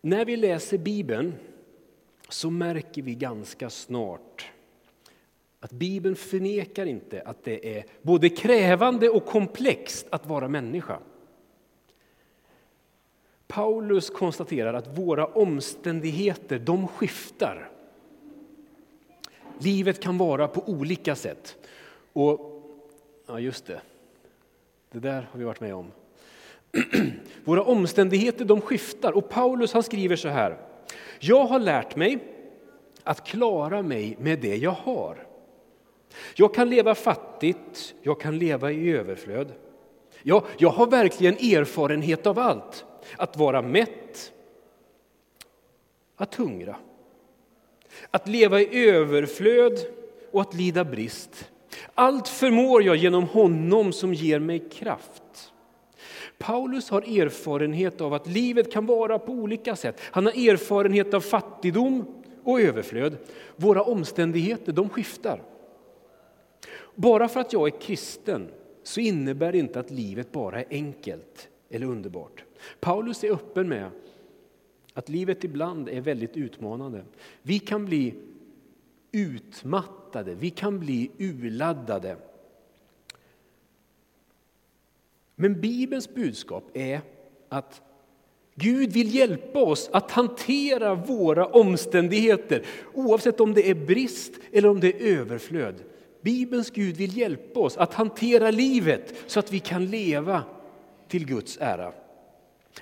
När 0.00 0.24
vi 0.24 0.36
läser 0.36 0.78
Bibeln 0.78 1.34
så 2.28 2.50
märker 2.50 3.02
vi 3.02 3.14
ganska 3.14 3.70
snart 3.70 4.50
att 5.60 5.72
Bibeln 5.72 6.16
förnekar 6.16 6.86
inte 6.86 7.22
att 7.22 7.44
det 7.44 7.78
är 7.78 7.84
både 8.02 8.28
krävande 8.28 9.08
och 9.08 9.26
komplext 9.26 10.06
att 10.10 10.26
vara 10.26 10.48
människa. 10.48 10.98
Paulus 13.46 14.10
konstaterar 14.10 14.74
att 14.74 14.98
våra 14.98 15.26
omständigheter 15.26 16.58
de 16.58 16.88
skiftar. 16.88 17.70
Livet 19.58 20.02
kan 20.02 20.18
vara 20.18 20.48
på 20.48 20.62
olika 20.66 21.14
sätt. 21.14 21.56
Och, 22.12 22.62
ja 23.26 23.40
just 23.40 23.66
det, 23.66 23.80
det 24.90 24.98
där 24.98 25.28
har 25.32 25.38
vi 25.38 25.44
varit 25.44 25.60
med 25.60 25.74
om. 25.74 25.92
Våra 27.44 27.62
omständigheter 27.62 28.44
de 28.44 28.60
skiftar 28.60 29.12
och 29.12 29.28
Paulus 29.28 29.72
han 29.72 29.82
skriver 29.82 30.16
så 30.16 30.28
här. 30.28 30.58
Jag 31.18 31.44
har 31.44 31.58
lärt 31.58 31.96
mig 31.96 32.18
att 33.02 33.26
klara 33.26 33.82
mig 33.82 34.16
med 34.18 34.38
det 34.38 34.56
jag 34.56 34.70
har. 34.70 35.26
Jag 36.34 36.54
kan 36.54 36.70
leva 36.70 36.94
fattigt, 36.94 37.94
jag 38.02 38.20
kan 38.20 38.38
leva 38.38 38.72
i 38.72 38.92
överflöd. 38.92 39.52
Ja, 40.22 40.44
jag 40.58 40.70
har 40.70 40.86
verkligen 40.86 41.34
erfarenhet 41.34 42.26
av 42.26 42.38
allt. 42.38 42.84
Att 43.16 43.36
vara 43.36 43.62
mätt, 43.62 44.32
att 46.16 46.34
hungra, 46.34 46.76
att 48.10 48.28
leva 48.28 48.60
i 48.60 48.88
överflöd 48.88 49.78
och 50.30 50.40
att 50.40 50.54
lida 50.54 50.84
brist. 50.84 51.50
Allt 51.94 52.28
förmår 52.28 52.82
jag 52.82 52.96
genom 52.96 53.24
honom 53.24 53.92
som 53.92 54.14
ger 54.14 54.38
mig 54.38 54.58
kraft. 54.58 55.22
Paulus 56.40 56.90
har 56.90 57.20
erfarenhet 57.20 58.00
av 58.00 58.14
att 58.14 58.26
livet 58.26 58.72
kan 58.72 58.86
vara 58.86 59.18
på 59.18 59.32
olika 59.32 59.76
sätt. 59.76 60.00
Han 60.00 60.26
har 60.26 60.32
erfarenhet 60.32 61.14
av 61.14 61.20
fattigdom 61.20 62.04
och 62.44 62.60
överflöd. 62.60 63.16
Våra 63.56 63.82
omständigheter 63.82 64.72
de 64.72 64.88
skiftar. 64.88 65.42
Bara 66.94 67.28
för 67.28 67.40
att 67.40 67.52
jag 67.52 67.66
är 67.66 67.80
kristen 67.80 68.48
så 68.82 69.00
innebär 69.00 69.52
det 69.52 69.58
inte 69.58 69.80
att 69.80 69.90
livet 69.90 70.32
bara 70.32 70.60
är 70.60 70.66
enkelt 70.70 71.48
eller 71.70 71.86
underbart. 71.86 72.44
Paulus 72.80 73.24
är 73.24 73.32
öppen 73.32 73.68
med 73.68 73.90
att 74.94 75.08
livet 75.08 75.44
ibland 75.44 75.88
är 75.88 76.00
väldigt 76.00 76.36
utmanande. 76.36 77.04
Vi 77.42 77.58
kan 77.58 77.86
bli 77.86 78.14
utmattade, 79.12 80.34
vi 80.34 80.50
kan 80.50 80.78
bli 80.78 81.10
urladdade. 81.18 82.16
Men 85.40 85.60
Bibelns 85.60 86.14
budskap 86.14 86.70
är 86.74 87.00
att 87.48 87.80
Gud 88.54 88.92
vill 88.92 89.14
hjälpa 89.14 89.58
oss 89.58 89.90
att 89.92 90.10
hantera 90.10 90.94
våra 90.94 91.46
omständigheter 91.46 92.66
oavsett 92.94 93.40
om 93.40 93.54
det 93.54 93.70
är 93.70 93.74
brist 93.74 94.32
eller 94.52 94.68
om 94.68 94.80
det 94.80 94.88
är 94.88 95.18
överflöd. 95.18 95.74
Bibelns 96.22 96.70
Gud 96.70 96.96
vill 96.96 97.18
hjälpa 97.18 97.60
oss 97.60 97.76
att 97.76 97.94
hantera 97.94 98.50
livet 98.50 99.14
så 99.26 99.40
att 99.40 99.52
vi 99.52 99.58
kan 99.58 99.86
leva 99.86 100.42
till 101.08 101.26
Guds 101.26 101.58
ära. 101.60 101.92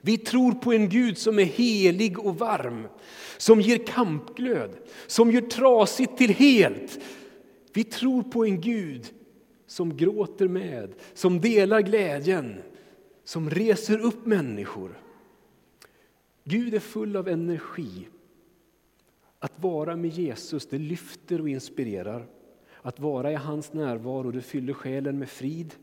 Vi 0.00 0.18
tror 0.18 0.52
på 0.52 0.72
en 0.72 0.88
Gud 0.88 1.18
som 1.18 1.38
är 1.38 1.44
helig 1.44 2.18
och 2.18 2.38
varm, 2.38 2.88
som 3.36 3.60
ger 3.60 3.86
kampglöd, 3.86 4.70
som 5.06 5.32
gör 5.32 5.40
trasigt 5.40 6.18
till 6.18 6.34
helt. 6.34 6.98
Vi 7.72 7.84
tror 7.84 8.22
på 8.22 8.44
en 8.44 8.60
Gud 8.60 9.06
som 9.68 9.96
gråter 9.96 10.48
med, 10.48 10.94
som 11.14 11.40
delar 11.40 11.80
glädjen, 11.80 12.62
som 13.24 13.50
reser 13.50 13.98
upp 13.98 14.26
människor. 14.26 15.00
Gud 16.44 16.74
är 16.74 16.80
full 16.80 17.16
av 17.16 17.28
energi. 17.28 18.08
Att 19.38 19.62
vara 19.62 19.96
med 19.96 20.10
Jesus 20.10 20.66
det 20.66 20.78
lyfter 20.78 21.40
och 21.40 21.48
inspirerar. 21.48 22.26
Att 22.82 23.00
vara 23.00 23.32
i 23.32 23.34
hans 23.34 23.72
närvaro 23.72 24.30
det 24.30 24.42
fyller 24.42 24.72
själen 24.72 25.18
med 25.18 25.28
frid. 25.28 25.74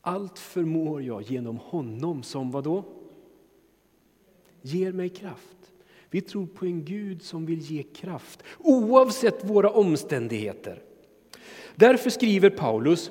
Allt 0.00 0.38
förmår 0.38 1.02
jag 1.02 1.22
genom 1.22 1.56
honom 1.56 2.22
som 2.22 2.50
vad 2.50 2.64
då? 2.64 2.84
Ger 4.62 4.92
mig 4.92 5.08
kraft. 5.08 5.72
Vi 6.10 6.20
tror 6.20 6.46
på 6.46 6.66
en 6.66 6.84
Gud 6.84 7.22
som 7.22 7.46
vill 7.46 7.60
ge 7.60 7.82
kraft 7.82 8.42
oavsett 8.58 9.44
våra 9.44 9.70
omständigheter. 9.70 10.82
Därför 11.74 12.10
skriver 12.10 12.50
Paulus 12.50 13.10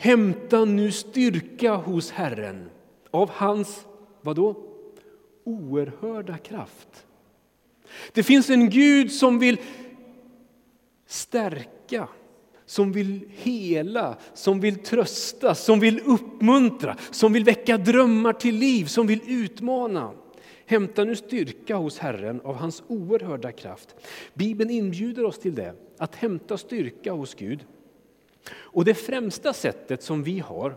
Hämta 0.00 0.64
nu 0.64 0.92
styrka 0.92 1.74
hos 1.74 2.10
Herren 2.10 2.70
av 3.10 3.30
hans, 3.30 3.86
vadå? 4.20 4.56
Oerhörda 5.44 6.38
kraft. 6.38 7.06
Det 8.12 8.22
finns 8.22 8.50
en 8.50 8.70
Gud 8.70 9.12
som 9.12 9.38
vill 9.38 9.60
stärka, 11.06 12.08
som 12.66 12.92
vill 12.92 13.20
hela, 13.28 14.16
som 14.34 14.60
vill 14.60 14.82
trösta, 14.82 15.54
som 15.54 15.80
vill 15.80 16.00
uppmuntra, 16.04 16.96
som 17.10 17.32
vill 17.32 17.44
väcka 17.44 17.78
drömmar 17.78 18.32
till 18.32 18.54
liv, 18.54 18.84
som 18.84 19.06
vill 19.06 19.20
utmana. 19.26 20.12
Hämta 20.68 21.04
nu 21.04 21.16
styrka 21.16 21.76
hos 21.76 21.98
Herren 21.98 22.40
av 22.40 22.54
hans 22.54 22.82
oerhörda 22.88 23.52
kraft. 23.52 23.96
Bibeln 24.34 24.70
inbjuder 24.70 25.24
oss 25.24 25.38
till 25.38 25.54
det, 25.54 25.74
att 25.96 26.14
hämta 26.14 26.58
styrka 26.58 27.12
hos 27.12 27.34
Gud. 27.34 27.64
Och 28.50 28.84
det 28.84 28.94
främsta 28.94 29.52
sättet 29.52 30.02
som 30.02 30.22
vi 30.22 30.38
har 30.38 30.76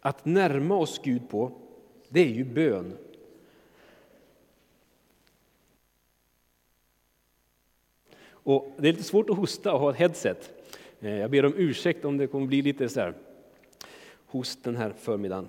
att 0.00 0.24
närma 0.24 0.76
oss 0.76 1.00
Gud 1.04 1.28
på, 1.28 1.52
det 2.08 2.20
är 2.20 2.32
ju 2.32 2.44
bön. 2.44 2.96
Och 8.24 8.72
det 8.78 8.88
är 8.88 8.92
lite 8.92 9.04
svårt 9.04 9.30
att 9.30 9.36
hosta 9.36 9.72
och 9.72 9.80
ha 9.80 9.90
ett 9.90 9.96
headset. 9.96 10.50
Eh, 11.00 11.16
jag 11.16 11.30
ber 11.30 11.44
om 11.44 11.54
ursäkt 11.56 12.04
om 12.04 12.16
det 12.16 12.26
kommer 12.26 12.46
bli 12.46 12.62
lite 12.62 12.88
så 12.88 13.00
här 13.00 13.14
host 14.26 14.64
den 14.64 14.76
här 14.76 14.92
förmiddagen. 14.98 15.48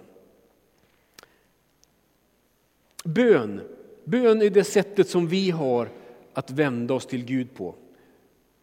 Bön. 3.04 3.62
Bön 4.04 4.42
är 4.42 4.50
det 4.50 4.64
sättet 4.64 5.10
som 5.10 5.28
vi 5.28 5.50
har 5.50 5.90
att 6.34 6.52
vända 6.52 6.94
oss 6.94 7.06
till 7.06 7.26
Gud 7.26 7.54
på. 7.54 7.76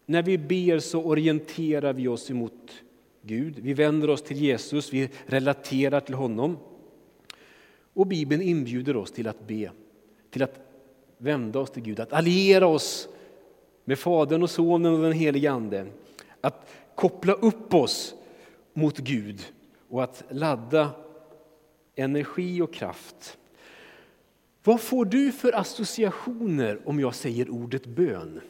När 0.05 0.23
vi 0.23 0.37
ber 0.37 0.79
så 0.79 1.03
orienterar 1.03 1.93
vi 1.93 2.07
oss 2.07 2.31
emot 2.31 2.83
Gud. 3.21 3.59
Vi 3.59 3.73
vänder 3.73 4.09
oss 4.09 4.21
till 4.21 4.37
Jesus, 4.37 4.93
vi 4.93 5.09
relaterar 5.25 5.99
till 5.99 6.15
honom. 6.15 6.57
Och 7.93 8.07
Bibeln 8.07 8.41
inbjuder 8.41 8.95
oss 8.95 9.11
till 9.11 9.27
att 9.27 9.47
be, 9.47 9.71
till 10.29 10.43
att 10.43 10.59
vända 11.17 11.59
oss 11.59 11.71
till 11.71 11.83
Gud, 11.83 11.99
att 11.99 12.13
alliera 12.13 12.67
oss 12.67 13.07
med 13.85 13.99
Fadern 13.99 14.43
och 14.43 14.49
Sonen 14.49 14.93
och 14.93 15.01
den 15.01 15.11
helige 15.11 15.51
Ande. 15.51 15.87
Att 16.41 16.69
koppla 16.95 17.33
upp 17.33 17.73
oss 17.73 18.15
mot 18.73 18.97
Gud 18.97 19.41
och 19.89 20.03
att 20.03 20.23
ladda 20.29 20.89
energi 21.95 22.61
och 22.61 22.73
kraft. 22.73 23.37
Vad 24.63 24.81
får 24.81 25.05
du 25.05 25.31
för 25.31 25.55
associationer 25.55 26.79
om 26.85 26.99
jag 26.99 27.15
säger 27.15 27.49
ordet 27.49 27.85
bön? 27.85 28.41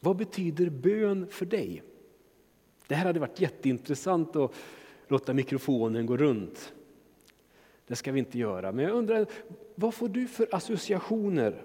Vad 0.00 0.16
betyder 0.16 0.70
bön 0.70 1.26
för 1.30 1.46
dig? 1.46 1.82
Det 2.86 2.94
här 2.94 3.06
hade 3.06 3.20
varit 3.20 3.40
jätteintressant 3.40 4.36
att 4.36 4.54
låta 5.08 5.34
mikrofonen 5.34 6.06
gå 6.06 6.16
runt. 6.16 6.72
Det 7.86 7.96
ska 7.96 8.12
vi 8.12 8.18
inte 8.18 8.38
göra, 8.38 8.72
men 8.72 8.84
jag 8.84 8.94
undrar, 8.94 9.26
vad 9.74 9.94
får 9.94 10.08
du 10.08 10.26
för 10.26 10.48
associationer 10.52 11.62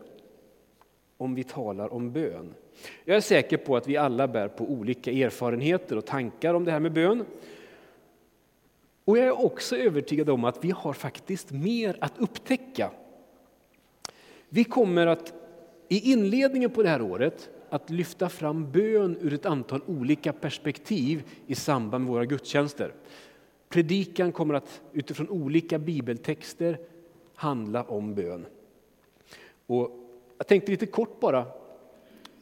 om 1.17 1.35
vi 1.35 1.43
talar 1.43 1.93
om 1.93 2.11
bön. 2.11 2.53
Jag 3.05 3.17
är 3.17 3.21
säker 3.21 3.57
på 3.57 3.75
att 3.77 3.87
vi 3.87 3.97
alla 3.97 4.27
bär 4.27 4.47
på 4.47 4.65
olika 4.65 5.11
erfarenheter 5.11 5.97
och 5.97 6.05
tankar 6.05 6.53
om 6.53 6.65
det 6.65 6.71
här 6.71 6.79
med 6.79 6.93
bön. 6.93 7.25
Och 9.07 9.17
jag 9.17 9.27
är 9.27 9.45
också 9.45 9.77
övertygad 9.77 10.29
om 10.29 10.43
att 10.43 10.63
vi 10.63 10.71
har 10.71 10.93
faktiskt 10.93 11.51
mer 11.51 11.97
att 12.01 12.13
upptäcka. 12.17 12.91
Vi 14.49 14.63
kommer 14.63 15.07
att 15.07 15.33
i 15.87 16.11
inledningen 16.11 16.69
på 16.69 16.83
det 16.83 16.89
här 16.89 17.01
året 17.01 17.49
att 17.69 17.89
lyfta 17.89 18.29
fram 18.29 18.71
bön 18.71 19.17
ur 19.21 19.33
ett 19.33 19.45
antal 19.45 19.81
olika 19.85 20.33
perspektiv 20.33 21.23
i 21.45 21.55
samband 21.55 22.03
med 22.03 22.13
våra 22.13 22.25
gudstjänster. 22.25 22.93
Predikan 23.69 24.31
kommer 24.31 24.53
att 24.53 24.81
utifrån 24.93 25.29
olika 25.29 25.79
bibeltexter 25.79 26.79
handla 27.35 27.83
om 27.83 28.15
bön. 28.15 28.45
Och 29.67 29.91
jag 30.37 30.47
tänkte 30.47 30.71
lite 30.71 30.85
kort 30.85 31.19
bara 31.19 31.45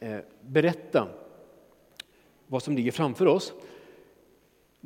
eh, 0.00 0.18
berätta 0.40 1.08
vad 2.46 2.62
som 2.62 2.76
ligger 2.76 2.92
framför 2.92 3.26
oss. 3.26 3.52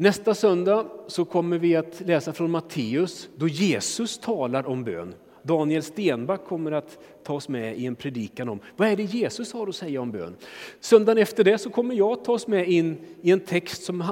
Nästa 0.00 0.34
söndag 0.34 0.86
så 1.06 1.24
kommer 1.24 1.58
vi 1.58 1.76
att 1.76 2.00
läsa 2.00 2.32
från 2.32 2.50
Matteus 2.50 3.28
då 3.36 3.48
Jesus 3.48 4.18
talar 4.18 4.66
om 4.66 4.84
bön. 4.84 5.14
Daniel 5.42 5.82
Stenback 5.82 6.44
kommer 6.44 6.72
att 6.72 6.98
ta 7.24 7.34
oss 7.34 7.48
med 7.48 7.78
i 7.78 7.86
en 7.86 7.94
predikan 7.94 8.48
om 8.48 8.60
vad 8.76 8.88
är 8.88 8.96
det 8.96 9.02
Jesus 9.02 9.52
har 9.52 9.66
att 9.66 9.74
säga 9.74 10.00
om 10.00 10.10
bön. 10.10 10.36
Söndagen 10.80 11.22
efter 11.22 11.44
det 11.44 11.58
så 11.58 11.70
kommer 11.70 11.94
jag 11.94 12.24
ta 12.24 12.32
oss 12.32 12.46
med 12.46 12.68
in 12.68 12.98
i 13.22 13.30
en 13.30 13.40
text 13.40 13.82
som 13.82 14.04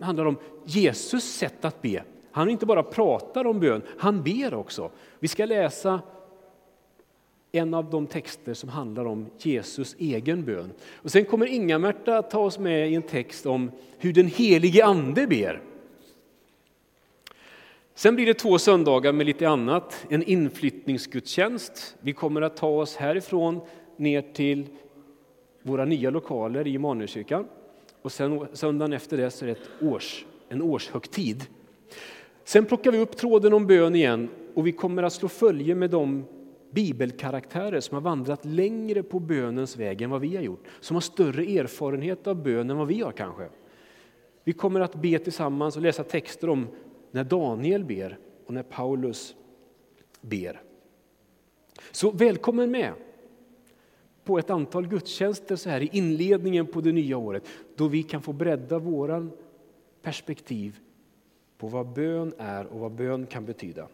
handlar 0.00 0.24
om 0.24 0.36
Jesus 0.64 1.24
sätt 1.24 1.64
att 1.64 1.82
be. 1.82 2.02
Han 2.30 2.50
inte 2.50 2.66
bara 2.66 2.82
pratar 2.82 3.46
om 3.46 3.60
bön, 3.60 3.82
han 3.98 4.22
ber 4.22 4.54
också. 4.54 4.90
Vi 5.18 5.28
ska 5.28 5.44
läsa 5.44 6.00
en 7.56 7.74
av 7.74 7.90
de 7.90 8.06
texter 8.06 8.54
som 8.54 8.68
handlar 8.68 9.04
om 9.04 9.26
Jesus 9.38 9.96
egen 9.98 10.44
bön. 10.44 10.72
Och 10.92 11.10
sen 11.10 11.24
kommer 11.24 11.46
Inga-Märta 11.46 12.18
att 12.18 12.30
ta 12.30 12.38
oss 12.38 12.58
med 12.58 12.90
i 12.90 12.94
en 12.94 13.02
text 13.02 13.46
om 13.46 13.70
hur 13.98 14.12
den 14.12 14.26
helige 14.26 14.84
ande 14.84 15.26
ber. 15.26 15.62
Sen 17.94 18.14
blir 18.14 18.26
det 18.26 18.34
två 18.34 18.58
söndagar 18.58 19.12
med 19.12 19.26
lite 19.26 19.48
annat, 19.48 20.06
en 20.08 20.22
inflyttningsgudstjänst. 20.22 21.96
Vi 22.00 22.12
kommer 22.12 22.42
att 22.42 22.56
ta 22.56 22.68
oss 22.68 22.96
härifrån 22.96 23.60
ner 23.96 24.22
till 24.22 24.66
våra 25.62 25.84
nya 25.84 26.10
lokaler 26.10 26.66
i 26.66 26.70
Immanuelskyrkan. 26.70 27.46
Och 28.02 28.12
sen 28.12 28.46
söndagen 28.52 28.92
efter 28.92 29.16
det 29.16 29.30
så 29.30 29.44
är 29.44 29.46
det 29.46 29.52
ett 29.52 29.82
års, 29.82 30.24
en 30.48 30.62
årshögtid. 30.62 31.44
Sen 32.44 32.64
plockar 32.64 32.92
vi 32.92 32.98
upp 32.98 33.16
tråden 33.16 33.52
om 33.52 33.66
bön 33.66 33.94
igen 33.94 34.28
och 34.54 34.66
vi 34.66 34.72
kommer 34.72 35.02
att 35.02 35.12
slå 35.12 35.28
följe 35.28 35.74
med 35.74 35.90
de 35.90 36.24
bibelkaraktärer 36.76 37.80
som 37.80 37.94
har 37.94 38.02
vandrat 38.02 38.44
längre 38.44 39.02
på 39.02 39.20
bönens 39.20 39.76
väg 39.76 40.02
än 40.02 40.10
vad 40.10 40.20
vi 40.20 40.36
har 40.36 40.42
gjort. 40.42 40.64
Som 40.80 40.96
har 40.96 41.00
större 41.00 41.44
erfarenhet 41.44 42.26
av 42.26 42.42
bön 42.42 42.70
än 42.70 42.76
vad 42.76 42.88
vi 42.88 43.00
har 43.00 43.12
kanske. 43.12 43.48
Vi 44.44 44.52
kommer 44.52 44.80
att 44.80 44.94
be 44.94 45.18
tillsammans 45.18 45.76
och 45.76 45.82
läsa 45.82 46.04
texter 46.04 46.48
om 46.48 46.68
när 47.10 47.24
Daniel 47.24 47.84
ber 47.84 48.18
och 48.46 48.54
när 48.54 48.62
Paulus 48.62 49.34
ber. 50.20 50.62
Så 51.90 52.10
välkommen 52.10 52.70
med 52.70 52.92
på 54.24 54.38
ett 54.38 54.50
antal 54.50 54.86
gudstjänster 54.86 55.56
så 55.56 55.70
här 55.70 55.80
i 55.80 55.90
inledningen 55.92 56.66
på 56.66 56.80
det 56.80 56.92
nya 56.92 57.16
året 57.16 57.44
då 57.76 57.88
vi 57.88 58.02
kan 58.02 58.22
få 58.22 58.32
bredda 58.32 58.78
våran 58.78 59.30
perspektiv 60.02 60.78
på 61.58 61.68
vad 61.68 61.92
bön 61.92 62.34
är 62.38 62.66
och 62.66 62.80
vad 62.80 62.92
bön 62.92 63.26
kan 63.26 63.44
betyda. 63.44 63.88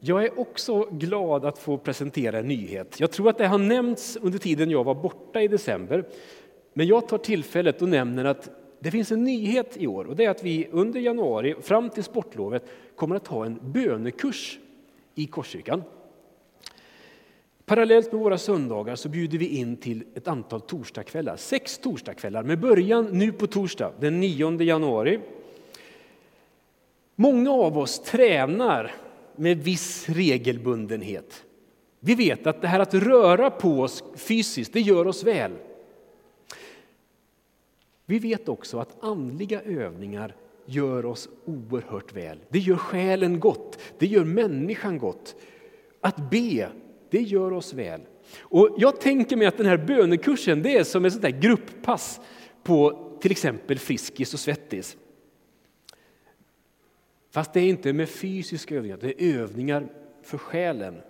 Jag 0.00 0.24
är 0.24 0.40
också 0.40 0.88
glad 0.90 1.44
att 1.44 1.58
få 1.58 1.78
presentera 1.78 2.38
en 2.38 2.48
nyhet. 2.48 3.00
Jag 3.00 3.10
tror 3.10 3.28
att 3.28 3.38
det 3.38 3.46
har 3.46 3.58
nämnts 3.58 4.18
under 4.22 4.38
tiden 4.38 4.70
jag 4.70 4.84
var 4.84 4.94
borta 4.94 5.42
i 5.42 5.48
december. 5.48 6.04
Men 6.72 6.86
jag 6.86 7.08
tar 7.08 7.18
tillfället 7.18 7.82
och 7.82 7.88
nämner 7.88 8.24
att 8.24 8.50
det 8.80 8.90
finns 8.90 9.12
en 9.12 9.24
nyhet 9.24 9.76
i 9.76 9.86
år 9.86 10.04
och 10.04 10.16
det 10.16 10.24
är 10.24 10.30
att 10.30 10.42
vi 10.42 10.68
under 10.70 11.00
januari 11.00 11.54
fram 11.62 11.90
till 11.90 12.04
sportlovet 12.04 12.64
kommer 12.96 13.16
att 13.16 13.26
ha 13.26 13.46
en 13.46 13.58
bönekurs 13.62 14.58
i 15.14 15.26
Korskyrkan. 15.26 15.82
Parallellt 17.64 18.12
med 18.12 18.20
våra 18.20 18.38
söndagar 18.38 18.94
så 18.94 19.08
bjuder 19.08 19.38
vi 19.38 19.48
in 19.48 19.76
till 19.76 20.04
ett 20.14 20.28
antal 20.28 20.60
torsdagskvällar, 20.60 21.36
sex 21.36 21.78
torsdagskvällar 21.78 22.42
med 22.42 22.60
början 22.60 23.08
nu 23.12 23.32
på 23.32 23.46
torsdag 23.46 23.92
den 24.00 24.20
9 24.20 24.62
januari. 24.62 25.20
Många 27.14 27.50
av 27.50 27.78
oss 27.78 28.02
tränar 28.02 28.94
med 29.38 29.58
viss 29.58 30.08
regelbundenhet. 30.08 31.44
Vi 32.00 32.14
vet 32.14 32.46
att 32.46 32.62
det 32.62 32.68
här 32.68 32.80
att 32.80 32.94
röra 32.94 33.50
på 33.50 33.80
oss 33.80 34.04
fysiskt, 34.14 34.72
det 34.72 34.80
gör 34.80 35.06
oss 35.06 35.24
väl. 35.24 35.52
Vi 38.06 38.18
vet 38.18 38.48
också 38.48 38.78
att 38.78 39.04
andliga 39.04 39.62
övningar 39.62 40.34
gör 40.66 41.04
oss 41.04 41.28
oerhört 41.44 42.16
väl. 42.16 42.38
Det 42.48 42.58
gör 42.58 42.76
själen 42.76 43.40
gott, 43.40 43.78
det 43.98 44.06
gör 44.06 44.24
människan 44.24 44.98
gott. 44.98 45.36
Att 46.00 46.30
be, 46.30 46.68
det 47.10 47.20
gör 47.20 47.52
oss 47.52 47.74
väl. 47.74 48.00
Och 48.38 48.74
jag 48.78 49.00
tänker 49.00 49.36
mig 49.36 49.46
att 49.46 49.56
den 49.56 49.66
här 49.66 49.76
bönekursen 49.76 50.62
det 50.62 50.76
är 50.76 50.84
som 50.84 51.04
ett 51.04 51.12
sånt 51.12 51.22
där 51.22 51.40
grupppass 51.40 52.20
på 52.62 53.06
till 53.20 53.30
exempel 53.30 53.78
Friskis 53.78 54.34
och 54.34 54.40
Svettis. 54.40 54.96
Fast 57.36 57.52
det 57.52 57.60
är 57.60 57.68
inte 57.68 57.92
med 57.92 58.08
fysiska 58.08 58.74
övningar, 58.74 58.98
det 59.00 59.22
är 59.22 59.38
övningar 59.38 59.88
för 60.22 60.38
själen. 60.38 61.00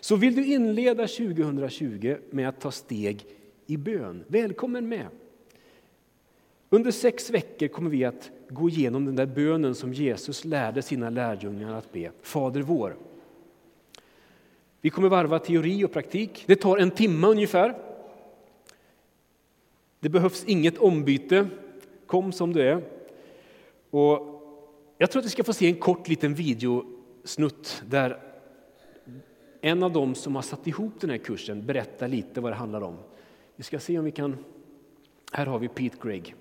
Så 0.00 0.16
vill 0.16 0.34
du 0.34 0.46
inleda 0.46 1.06
2020 1.06 2.16
med 2.30 2.48
att 2.48 2.60
ta 2.60 2.70
steg 2.70 3.26
i 3.66 3.76
bön, 3.76 4.24
välkommen 4.26 4.88
med! 4.88 5.06
Under 6.70 6.90
sex 6.90 7.30
veckor 7.30 7.68
kommer 7.68 7.90
vi 7.90 8.04
att 8.04 8.30
gå 8.48 8.68
igenom 8.68 9.04
den 9.04 9.16
där 9.16 9.26
bönen 9.26 9.74
som 9.74 9.92
Jesus 9.92 10.44
lärde 10.44 10.82
sina 10.82 11.10
lärjungar 11.10 11.74
att 11.74 11.92
be, 11.92 12.10
Fader 12.22 12.62
vår. 12.62 12.96
Vi 14.80 14.90
kommer 14.90 15.08
varva 15.08 15.38
teori 15.38 15.84
och 15.84 15.92
praktik. 15.92 16.44
Det 16.46 16.56
tar 16.56 16.78
en 16.78 16.90
timme 16.90 17.26
ungefär. 17.26 17.74
Det 20.00 20.08
behövs 20.08 20.44
inget 20.44 20.78
ombyte. 20.78 21.48
Kom 22.06 22.32
som 22.32 22.52
du 22.52 22.62
är. 22.62 22.82
Och 23.90 24.35
jag 24.98 25.10
tror 25.10 25.20
att 25.20 25.26
vi 25.26 25.30
ska 25.30 25.44
få 25.44 25.52
se 25.52 25.66
en 25.66 25.76
kort 25.76 26.08
liten 26.08 26.34
videosnutt 26.34 27.82
där 27.86 28.20
en 29.60 29.82
av 29.82 29.92
dem 29.92 30.14
som 30.14 30.34
har 30.34 30.42
satt 30.42 30.66
ihop 30.66 31.00
den 31.00 31.10
här 31.10 31.18
kursen 31.18 31.66
berättar 31.66 32.08
lite 32.08 32.40
vad 32.40 32.52
det 32.52 32.56
handlar 32.56 32.80
om. 32.80 32.96
Vi 33.56 33.62
ska 33.62 33.78
se 33.78 33.98
om 33.98 34.04
vi 34.04 34.10
kan... 34.10 34.36
Här 35.32 35.46
har 35.46 35.58
vi 35.58 35.68
Pete 35.68 35.96
Gregg. 36.02 36.34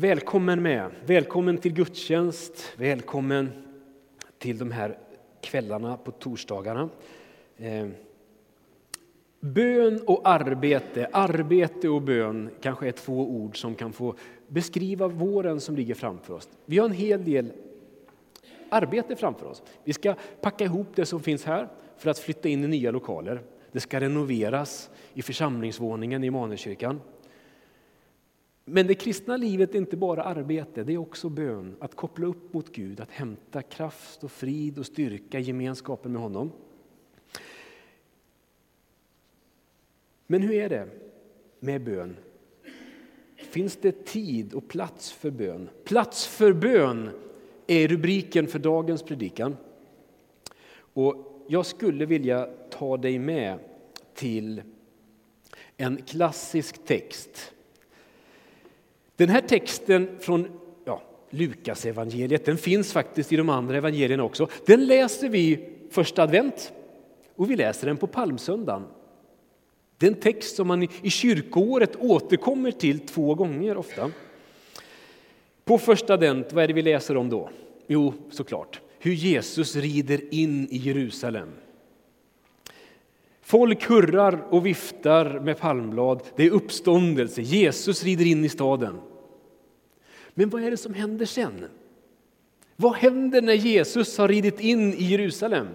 Välkommen 0.00 0.62
med, 0.62 0.90
välkommen 1.06 1.58
till 1.58 1.72
gudstjänst, 1.72 2.72
välkommen 2.76 3.50
till 4.38 4.58
de 4.58 4.70
här 4.70 4.98
kvällarna 5.40 5.96
på 5.96 6.10
torsdagarna. 6.10 6.88
Eh, 7.56 7.88
bön 9.40 10.00
och 10.06 10.28
arbete, 10.28 11.08
arbete 11.12 11.88
och 11.88 12.02
bön 12.02 12.50
kanske 12.60 12.88
är 12.88 12.92
två 12.92 13.30
ord 13.30 13.60
som 13.60 13.74
kan 13.74 13.92
få 13.92 14.14
beskriva 14.48 15.08
våren 15.08 15.60
som 15.60 15.76
ligger 15.76 15.94
framför 15.94 16.34
oss. 16.34 16.48
Vi 16.64 16.78
har 16.78 16.86
en 16.86 16.94
hel 16.94 17.24
del 17.24 17.52
arbete 18.68 19.16
framför 19.16 19.46
oss. 19.46 19.62
Vi 19.84 19.92
ska 19.92 20.14
packa 20.40 20.64
ihop 20.64 20.88
det 20.94 21.06
som 21.06 21.20
finns 21.20 21.44
här 21.44 21.68
för 21.96 22.10
att 22.10 22.18
flytta 22.18 22.48
in 22.48 22.64
i 22.64 22.68
nya 22.68 22.90
lokaler. 22.90 23.40
Det 23.72 23.80
ska 23.80 24.00
renoveras 24.00 24.90
i 25.14 25.22
församlingsvåningen 25.22 26.24
i 26.24 26.30
Maneskyrkan. 26.30 27.00
Men 28.70 28.86
det 28.86 28.94
kristna 28.94 29.36
livet 29.36 29.74
är 29.74 29.78
inte 29.78 29.96
bara 29.96 30.22
arbete, 30.22 30.84
det 30.84 30.92
är 30.92 30.98
också 30.98 31.28
bön. 31.28 31.76
Att 31.80 31.94
koppla 31.94 32.26
upp 32.26 32.52
mot 32.52 32.72
Gud, 32.72 33.00
att 33.00 33.10
hämta 33.10 33.62
kraft 33.62 34.24
och 34.24 34.30
frid 34.32 34.78
och 34.78 34.86
styrka 34.86 35.38
i 35.38 35.42
gemenskapen 35.42 36.12
med 36.12 36.22
honom. 36.22 36.52
Men 40.26 40.42
hur 40.42 40.52
är 40.52 40.68
det 40.68 40.88
med 41.60 41.84
bön? 41.84 42.16
Finns 43.36 43.76
det 43.76 44.04
tid 44.04 44.54
och 44.54 44.68
plats 44.68 45.12
för 45.12 45.30
bön? 45.30 45.68
Plats 45.84 46.26
för 46.26 46.52
bön 46.52 47.10
är 47.66 47.88
rubriken 47.88 48.46
för 48.46 48.58
dagens 48.58 49.02
predikan. 49.02 49.56
Och 50.74 51.44
jag 51.48 51.66
skulle 51.66 52.06
vilja 52.06 52.48
ta 52.70 52.96
dig 52.96 53.18
med 53.18 53.58
till 54.14 54.62
en 55.76 56.02
klassisk 56.02 56.84
text 56.84 57.54
den 59.18 59.28
här 59.28 59.40
texten 59.40 60.08
från 60.20 60.48
ja, 60.84 61.02
Lukas 61.30 61.86
evangeliet, 61.86 62.44
den 62.44 62.58
finns 62.58 62.92
faktiskt 62.92 63.32
i 63.32 63.36
de 63.36 63.48
andra 63.48 63.76
evangelierna 63.76 64.24
också. 64.24 64.48
Den 64.66 64.86
läser 64.86 65.28
vi 65.28 65.68
första 65.90 66.22
advent 66.22 66.72
och 67.36 67.50
vi 67.50 67.56
läser 67.56 67.86
den 67.86 67.96
på 67.96 68.06
palmsöndagen. 68.06 68.84
Det 69.96 70.06
är 70.06 70.10
en 70.10 70.20
text 70.20 70.56
som 70.56 70.68
man 70.68 70.82
i 70.82 71.10
kyrkoåret 71.10 71.96
återkommer 71.96 72.70
till 72.70 73.00
två 73.00 73.34
gånger 73.34 73.76
ofta. 73.76 74.10
På 75.64 75.78
första 75.78 76.14
advent, 76.14 76.52
vad 76.52 76.64
är 76.64 76.68
det 76.68 76.74
vi 76.74 76.82
läser 76.82 77.16
om 77.16 77.30
då? 77.30 77.50
Jo, 77.86 78.14
såklart, 78.30 78.80
hur 78.98 79.12
Jesus 79.12 79.76
rider 79.76 80.34
in 80.34 80.68
i 80.70 80.76
Jerusalem. 80.76 81.48
Folk 83.48 83.84
hurrar 83.84 84.44
och 84.50 84.66
viftar 84.66 85.40
med 85.40 85.58
palmblad. 85.58 86.22
Det 86.36 86.46
är 86.46 86.50
uppståndelse. 86.50 87.42
Jesus 87.42 88.04
rider 88.04 88.26
in 88.26 88.44
i 88.44 88.48
staden. 88.48 89.00
Men 90.38 90.50
vad 90.50 90.62
är 90.62 90.70
det 90.70 90.76
som 90.76 90.94
händer 90.94 91.26
sen? 91.26 91.64
Vad 92.76 92.94
händer 92.94 93.42
när 93.42 93.54
Jesus 93.54 94.18
har 94.18 94.28
ridit 94.28 94.60
in 94.60 94.94
i 94.94 95.04
Jerusalem? 95.04 95.68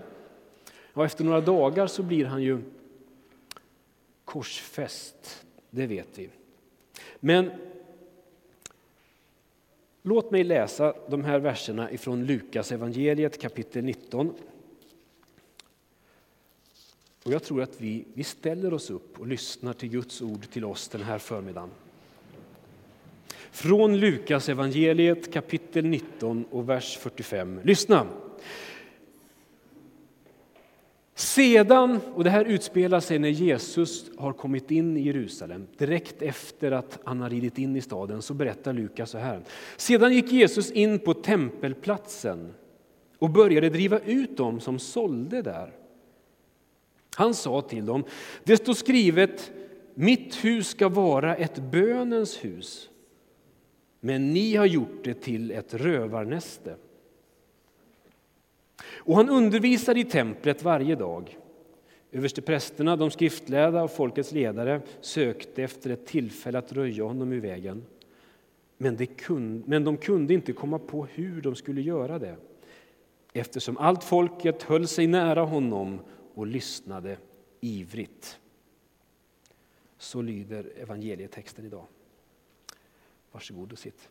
Ja, 0.93 1.05
efter 1.05 1.24
några 1.24 1.41
dagar 1.41 1.88
så 1.88 2.03
blir 2.03 2.25
han 2.25 2.43
ju 2.43 2.62
korsfäst, 4.25 5.46
det 5.70 5.88
vet 5.88 6.08
vi. 6.15 6.29
Men 7.20 7.51
låt 10.01 10.32
mig 10.32 10.43
läsa 10.43 10.93
de 11.10 11.24
här 11.24 11.39
verserna 11.39 11.91
ifrån 11.91 12.25
Lukas 12.25 12.72
evangeliet 12.72 13.41
kapitel 13.41 13.84
19. 13.84 14.34
Och 17.24 17.32
jag 17.32 17.43
tror 17.43 17.62
att 17.62 17.82
vi, 17.82 18.05
vi 18.13 18.24
ställer 18.24 18.74
oss 18.74 18.89
upp 18.89 19.20
och 19.20 19.27
lyssnar 19.27 19.74
till 19.74 19.89
Guds 19.89 20.22
ord 20.22 20.50
till 20.50 20.65
oss 20.65 20.88
den 20.88 21.01
här 21.01 21.20
förmiddagen. 21.20 21.70
Från 23.54 23.98
Lukas 24.00 24.50
evangeliet 24.50 25.34
kapitel 25.34 25.86
19 25.86 26.46
och 26.52 26.70
vers 26.70 26.98
45. 26.98 27.60
Lyssna! 27.64 28.08
Sedan, 31.16 32.00
och 32.14 32.24
det 32.24 32.30
här 32.30 32.46
utspelar 32.46 33.00
sig 33.00 33.20
när 33.20 33.30
Jesus 33.30 34.12
har 34.18 34.34
kommit 34.34 34.72
in 34.72 34.98
i 34.98 35.02
Jerusalem, 35.02 35.68
direkt 35.78 36.22
efter 36.22 36.72
att 36.72 37.00
han 37.04 37.22
har 37.22 37.30
ridit 37.30 37.58
in 37.58 37.76
i 37.76 37.82
staden, 37.82 38.22
så 38.22 38.34
berättar 38.34 38.74
Lukas 38.74 39.10
så 39.10 39.18
här. 39.18 39.42
Sedan 39.78 40.14
gick 40.14 40.32
Jesus 40.32 40.72
in 40.72 41.00
på 41.00 41.14
tempelplatsen 41.14 42.54
och 43.20 43.30
började 43.30 43.70
driva 43.70 44.00
ut 44.00 44.38
dem 44.38 44.60
som 44.60 44.80
sålde 44.80 45.42
där. 45.42 45.74
Han 47.16 47.34
sa 47.34 47.62
till 47.62 47.86
dem, 47.86 48.04
det 48.44 48.58
står 48.58 48.74
skrivet, 48.74 49.52
mitt 49.94 50.36
hus 50.36 50.68
ska 50.68 50.90
vara 50.90 51.36
ett 51.36 51.58
bönens 51.72 52.46
hus, 52.46 52.90
men 54.06 54.34
ni 54.34 54.56
har 54.56 54.66
gjort 54.66 55.04
det 55.04 55.14
till 55.14 55.52
ett 55.52 55.74
rövarnäste. 55.74 56.76
Och 58.82 59.16
han 59.16 59.30
undervisade 59.30 60.00
i 60.00 60.04
templet 60.04 60.64
varje 60.64 60.96
dag. 60.96 61.38
Översteprästerna, 62.12 62.96
de 62.96 63.12
skriftlärda 63.12 63.84
och 63.84 63.92
folkets 63.92 64.32
ledare 64.32 64.82
sökte 65.02 65.64
efter 65.64 65.90
ett 65.90 66.06
tillfälle 66.06 66.58
att 66.58 66.74
röja 66.74 67.04
honom 67.04 67.32
ur 67.32 67.42
vägen. 67.42 67.86
Men, 68.78 68.98
de 68.98 69.06
kunde, 69.06 69.64
men 69.68 69.84
de 69.84 69.98
kunde 69.98 70.34
inte 70.34 70.54
komma 70.54 70.80
på 70.80 71.06
hur 71.06 71.42
de 71.42 71.56
skulle 71.56 71.82
göra 71.82 72.20
det 72.20 72.36
eftersom 73.34 73.78
allt 73.78 74.04
folket 74.04 74.64
höll 74.64 74.88
sig 74.88 75.08
nära 75.08 75.42
honom 75.42 76.00
och 76.34 76.48
lyssnade 76.48 77.18
ivrigt. 77.62 78.40
Så 79.98 80.22
lyder 80.22 80.72
evangelietexten 80.78 81.66
idag. 81.66 81.86
Varsågod 83.34 83.72
och 83.72 83.80
sitt. 83.80 84.10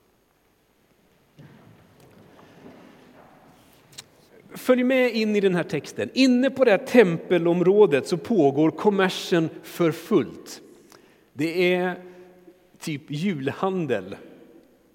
Följ 4.54 4.84
med 4.84 5.14
in 5.14 5.36
i 5.36 5.40
den 5.40 5.54
här 5.54 5.62
texten. 5.62 6.10
Inne 6.14 6.50
på 6.50 6.64
det 6.64 6.70
här 6.70 6.78
tempelområdet 6.78 8.06
så 8.06 8.16
pågår 8.16 8.70
kommersen 8.70 9.48
för 9.62 9.92
fullt. 9.92 10.62
Det 11.32 11.74
är 11.74 12.02
typ 12.78 13.02
julhandel 13.08 14.16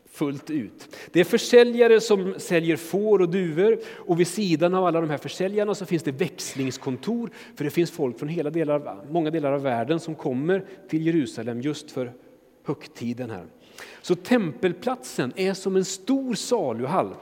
fullt 0.06 0.50
ut. 0.50 0.96
Det 1.12 1.20
är 1.20 1.24
försäljare 1.24 2.02
som 2.02 2.34
säljer 2.38 2.76
får 2.76 3.22
och 3.22 3.30
duvor 3.30 3.80
och 3.88 4.20
vid 4.20 4.28
sidan 4.28 4.74
av 4.74 4.86
alla 4.86 5.02
de 5.02 5.10
här 5.10 5.18
försäljarna 5.18 5.76
så 5.76 5.86
finns 5.86 6.04
det 6.04 6.12
växlingskontor 6.12 7.30
för 7.56 7.64
det 7.64 7.70
finns 7.70 7.92
folk 7.92 8.20
från 8.20 8.30
hela 8.30 8.50
delar, 8.50 9.06
många 9.10 9.32
delar 9.32 9.52
av 9.52 9.62
världen 9.62 10.00
som 10.00 10.16
kommer 10.16 10.66
till 10.90 11.06
Jerusalem 11.06 11.62
just 11.62 11.92
för 11.92 12.14
högtiden 12.64 13.30
här. 13.30 13.46
Så 14.02 14.16
tempelplatsen 14.16 15.34
är 15.36 15.54
som 15.54 15.76
en 15.76 15.86
stor 15.86 16.36
saluhall 16.36 17.16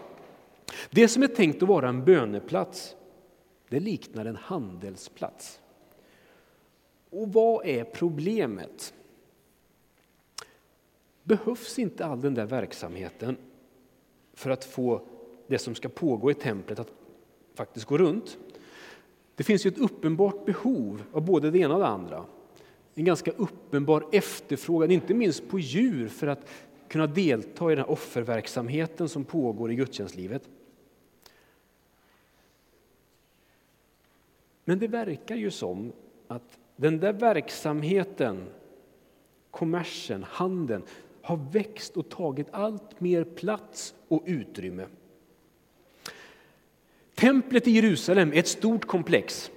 det 0.90 1.08
som 1.08 1.24
är 1.24 1.28
tänkt 1.28 1.64
att 1.64 1.70
vara 1.70 1.90
en 1.90 2.06
böneplats, 2.06 2.96
det 3.70 3.80
liknar 3.80 4.26
en 4.26 4.36
handelsplats. 4.36 5.60
Och 7.10 7.34
vad 7.34 7.66
är 7.66 7.84
problemet? 7.84 8.94
Behövs 11.24 11.80
inte 11.80 12.06
all 12.06 12.22
den 12.22 12.34
där 12.34 12.46
verksamheten 12.46 13.38
för 14.34 14.50
att 14.50 14.66
få 14.66 15.02
det 15.48 15.58
som 15.58 15.76
ska 15.76 15.90
pågå 15.90 16.32
i 16.32 16.34
templet 16.34 16.80
att 16.80 16.92
faktiskt 17.54 17.86
gå 17.86 17.98
runt? 17.98 18.38
Det 19.36 19.44
finns 19.44 19.66
ju 19.66 19.68
ett 19.70 19.78
uppenbart 19.78 20.46
behov 20.46 21.04
av 21.12 21.22
både 21.22 21.52
det 21.52 21.60
ena 21.60 21.74
och 21.74 21.80
det 21.80 21.88
andra. 21.88 22.26
En 22.96 23.06
ganska 23.06 23.32
uppenbar 23.32 24.06
efterfrågan, 24.12 24.92
inte 24.92 25.14
minst 25.14 25.50
på 25.50 25.60
djur, 25.60 26.08
för 26.08 26.28
att 26.28 26.50
kunna 26.88 27.08
delta 27.08 27.72
i 27.72 27.76
den 27.76 27.86
här 27.86 27.92
offerverksamheten 27.92 29.10
som 29.10 29.24
pågår 29.24 29.72
i 29.72 29.76
gudstjänstlivet. 29.76 30.50
Men 34.66 34.80
det 34.80 34.88
verkar 34.88 35.36
ju 35.36 35.52
som 35.52 35.92
att 36.28 36.60
den 36.76 37.00
där 37.00 37.14
verksamheten, 37.14 38.46
kommersen, 39.52 40.24
handeln, 40.24 40.84
har 41.22 41.40
växt 41.52 41.98
och 41.98 42.10
tagit 42.10 42.48
allt 42.52 43.00
mer 43.02 43.24
plats 43.24 43.96
och 44.08 44.24
utrymme. 44.26 44.86
Templet 47.16 47.68
i 47.68 47.72
Jerusalem 47.72 48.34
är 48.34 48.40
ett 48.40 48.48
stort 48.48 48.86
komplex. 48.86 49.52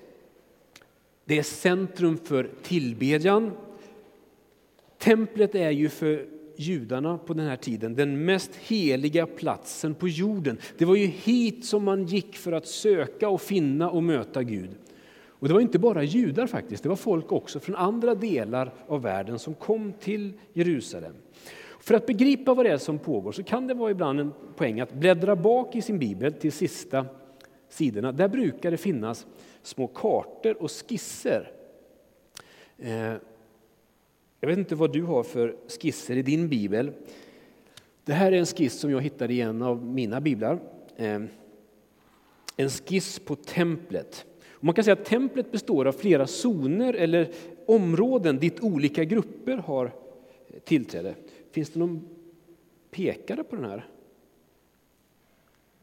Det 1.28 1.38
är 1.38 1.42
centrum 1.42 2.18
för 2.24 2.50
tillbedjan. 2.62 3.50
Templet 4.98 5.54
är 5.54 5.70
ju 5.70 5.88
för 5.88 6.26
judarna 6.56 7.18
på 7.18 7.34
den 7.34 7.46
här 7.46 7.56
tiden 7.56 7.94
den 7.94 8.24
mest 8.24 8.56
heliga 8.56 9.26
platsen 9.26 9.94
på 9.94 10.08
jorden. 10.08 10.58
Det 10.78 10.84
var 10.84 10.96
ju 10.96 11.06
hit 11.06 11.64
som 11.64 11.84
man 11.84 12.04
gick 12.04 12.36
för 12.36 12.52
att 12.52 12.66
söka 12.66 13.28
och 13.28 13.40
finna 13.40 13.90
och 13.90 14.02
möta 14.02 14.42
Gud. 14.42 14.70
Och 15.26 15.48
det 15.48 15.54
var 15.54 15.60
inte 15.60 15.78
bara 15.78 16.02
judar 16.02 16.46
faktiskt, 16.46 16.82
det 16.82 16.88
var 16.88 16.96
folk 16.96 17.32
också 17.32 17.60
från 17.60 17.76
andra 17.76 18.14
delar 18.14 18.74
av 18.86 19.02
världen 19.02 19.38
som 19.38 19.54
kom 19.54 19.92
till 19.92 20.32
Jerusalem. 20.52 21.14
För 21.80 21.94
att 21.94 22.06
begripa 22.06 22.54
vad 22.54 22.66
det 22.66 22.72
är 22.72 22.78
som 22.78 22.98
pågår 22.98 23.32
så 23.32 23.42
kan 23.42 23.66
det 23.66 23.74
vara 23.74 23.90
ibland 23.90 24.20
en 24.20 24.32
poäng 24.56 24.80
att 24.80 24.92
bläddra 24.92 25.36
bak 25.36 25.76
i 25.76 25.82
sin 25.82 25.98
bibel 25.98 26.32
till 26.32 26.52
sista 26.52 27.06
sidorna. 27.68 28.12
Där 28.12 28.28
brukar 28.28 28.70
det 28.70 28.76
finnas 28.76 29.26
små 29.62 29.86
kartor 29.86 30.62
och 30.62 30.70
skisser. 30.70 31.52
Eh, 32.78 33.14
jag 34.40 34.48
vet 34.48 34.58
inte 34.58 34.74
vad 34.74 34.92
du 34.92 35.02
har 35.02 35.22
för 35.22 35.56
skisser 35.68 36.16
i 36.16 36.22
din 36.22 36.48
bibel. 36.48 36.92
Det 38.04 38.12
här 38.12 38.32
är 38.32 38.36
en 38.36 38.46
skiss 38.46 38.80
som 38.80 38.90
jag 38.90 39.00
hittade 39.00 39.34
i 39.34 39.40
en 39.40 39.62
av 39.62 39.84
mina 39.84 40.20
biblar. 40.20 40.58
Eh, 40.96 41.22
en 42.56 42.70
skiss 42.70 43.18
på 43.18 43.36
templet. 43.36 44.26
Man 44.60 44.74
kan 44.74 44.84
säga 44.84 44.92
att 44.92 45.04
templet 45.04 45.52
består 45.52 45.86
av 45.86 45.92
flera 45.92 46.26
zoner 46.26 46.94
eller 46.94 47.32
områden 47.66 48.38
dit 48.38 48.60
olika 48.60 49.04
grupper 49.04 49.56
har 49.56 49.86
eh, 49.86 50.60
tillträde. 50.64 51.14
Finns 51.50 51.70
det 51.70 51.78
någon 51.78 52.08
pekare 52.90 53.44
på 53.44 53.56
den 53.56 53.64
här? 53.64 53.86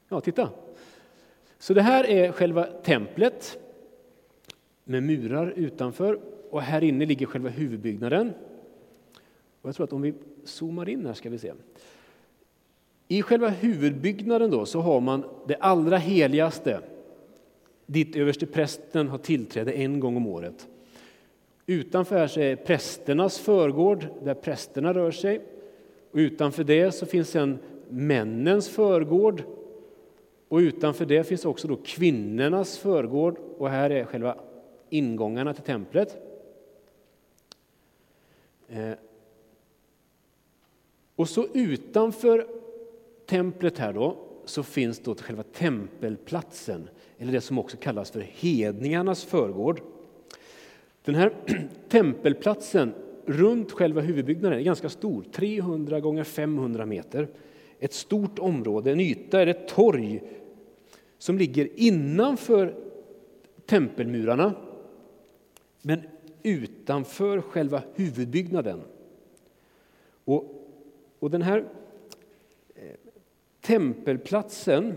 Ja, 0.09 0.21
titta. 0.21 0.49
Så 1.59 1.73
det 1.73 1.81
här 1.81 2.03
är 2.03 2.31
själva 2.31 2.63
templet 2.63 3.57
med 4.85 5.03
murar 5.03 5.53
utanför 5.55 6.19
och 6.49 6.61
här 6.61 6.83
inne 6.83 7.05
ligger 7.05 7.25
själva 7.25 7.49
huvudbyggnaden. 7.49 8.33
Och 9.61 9.69
jag 9.69 9.75
tror 9.75 9.83
att 9.83 9.93
om 9.93 10.01
vi 10.01 10.13
zoomar 10.43 10.89
in 10.89 11.05
här 11.05 11.13
ska 11.13 11.29
vi 11.29 11.37
se. 11.37 11.53
I 13.07 13.21
själva 13.21 13.49
huvudbyggnaden 13.49 14.51
då 14.51 14.65
så 14.65 14.81
har 14.81 15.01
man 15.01 15.23
det 15.47 15.55
allra 15.55 15.97
heligaste 15.97 16.79
dit 17.85 18.15
översteprästen 18.15 19.07
har 19.07 19.17
tillträde 19.17 19.71
en 19.71 19.99
gång 19.99 20.17
om 20.17 20.27
året. 20.27 20.67
Utanför 21.65 22.17
här 22.17 22.27
så 22.27 22.39
är 22.39 22.55
prästernas 22.55 23.39
förgård, 23.39 24.07
där 24.23 24.33
prästerna 24.33 24.93
rör 24.93 25.11
sig. 25.11 25.41
Och 26.11 26.17
utanför 26.17 26.63
det 26.63 26.91
så 26.91 27.05
finns 27.05 27.29
sen 27.29 27.59
männens 27.89 28.69
förgård. 28.69 29.43
Och 30.47 30.57
utanför 30.57 31.05
det 31.05 31.27
finns 31.27 31.45
också 31.45 31.67
då 31.67 31.75
kvinnornas 31.75 32.77
förgård. 32.77 33.37
Och 33.57 33.69
här 33.69 33.89
är 33.89 34.05
själva 34.05 34.37
ingångarna 34.89 35.53
till 35.53 35.63
templet. 35.63 36.17
Eh, 38.67 38.93
och 41.15 41.29
så 41.29 41.47
utanför 41.53 42.47
templet 43.25 43.77
här 43.77 43.93
då 43.93 44.17
så 44.45 44.63
finns 44.63 44.99
då 44.99 45.15
själva 45.15 45.43
tempelplatsen 45.43 46.89
eller 47.17 47.31
det 47.31 47.41
som 47.41 47.59
också 47.59 47.77
kallas 47.77 48.11
för 48.11 48.19
hedningarnas 48.19 49.23
förgård. 49.23 49.81
Den 51.03 51.15
här 51.15 51.33
tempelplatsen 51.89 52.93
runt 53.25 53.71
själva 53.71 54.01
huvudbyggnaden 54.01 54.59
är 54.59 54.63
ganska 54.63 54.89
stor, 54.89 55.23
300 55.31 55.99
gånger 55.99 56.23
500 56.23 56.85
meter. 56.85 57.27
Ett 57.79 57.93
stort 57.93 58.39
område, 58.39 58.91
en 58.91 58.99
yta, 58.99 59.41
är 59.41 59.47
ett 59.47 59.67
torg 59.67 60.23
som 61.17 61.37
ligger 61.37 61.69
innanför 61.75 62.75
tempelmurarna 63.65 64.53
men 65.87 66.01
utanför 66.43 67.41
själva 67.41 67.83
huvudbyggnaden. 67.95 68.81
Och, 70.25 70.71
och 71.19 71.31
den 71.31 71.41
här 71.41 71.65
eh, 72.75 72.95
tempelplatsen 73.61 74.95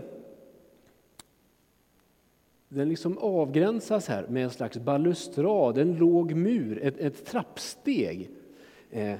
den 2.69 2.89
liksom 2.89 3.17
avgränsas 3.17 4.07
här 4.07 4.27
med 4.27 4.43
en 4.43 4.49
slags 4.49 4.77
balustrad, 4.77 5.77
en 5.77 5.95
låg 5.95 6.33
mur, 6.33 6.83
ett, 6.83 6.97
ett 6.97 7.25
trappsteg. 7.25 8.29
Eh, 8.91 9.15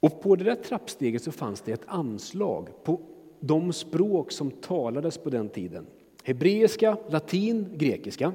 och 0.00 0.22
på 0.22 0.36
det 0.36 0.44
där 0.44 0.54
trappsteget 0.54 1.22
så 1.22 1.32
fanns 1.32 1.60
det 1.60 1.72
ett 1.72 1.86
anslag 1.86 2.68
på 2.84 3.00
de 3.40 3.72
språk 3.72 4.32
som 4.32 4.50
talades 4.50 5.18
på 5.18 5.30
den 5.30 5.48
tiden. 5.48 5.86
Hebreiska, 6.24 6.96
latin, 7.08 7.66
grekiska. 7.76 8.32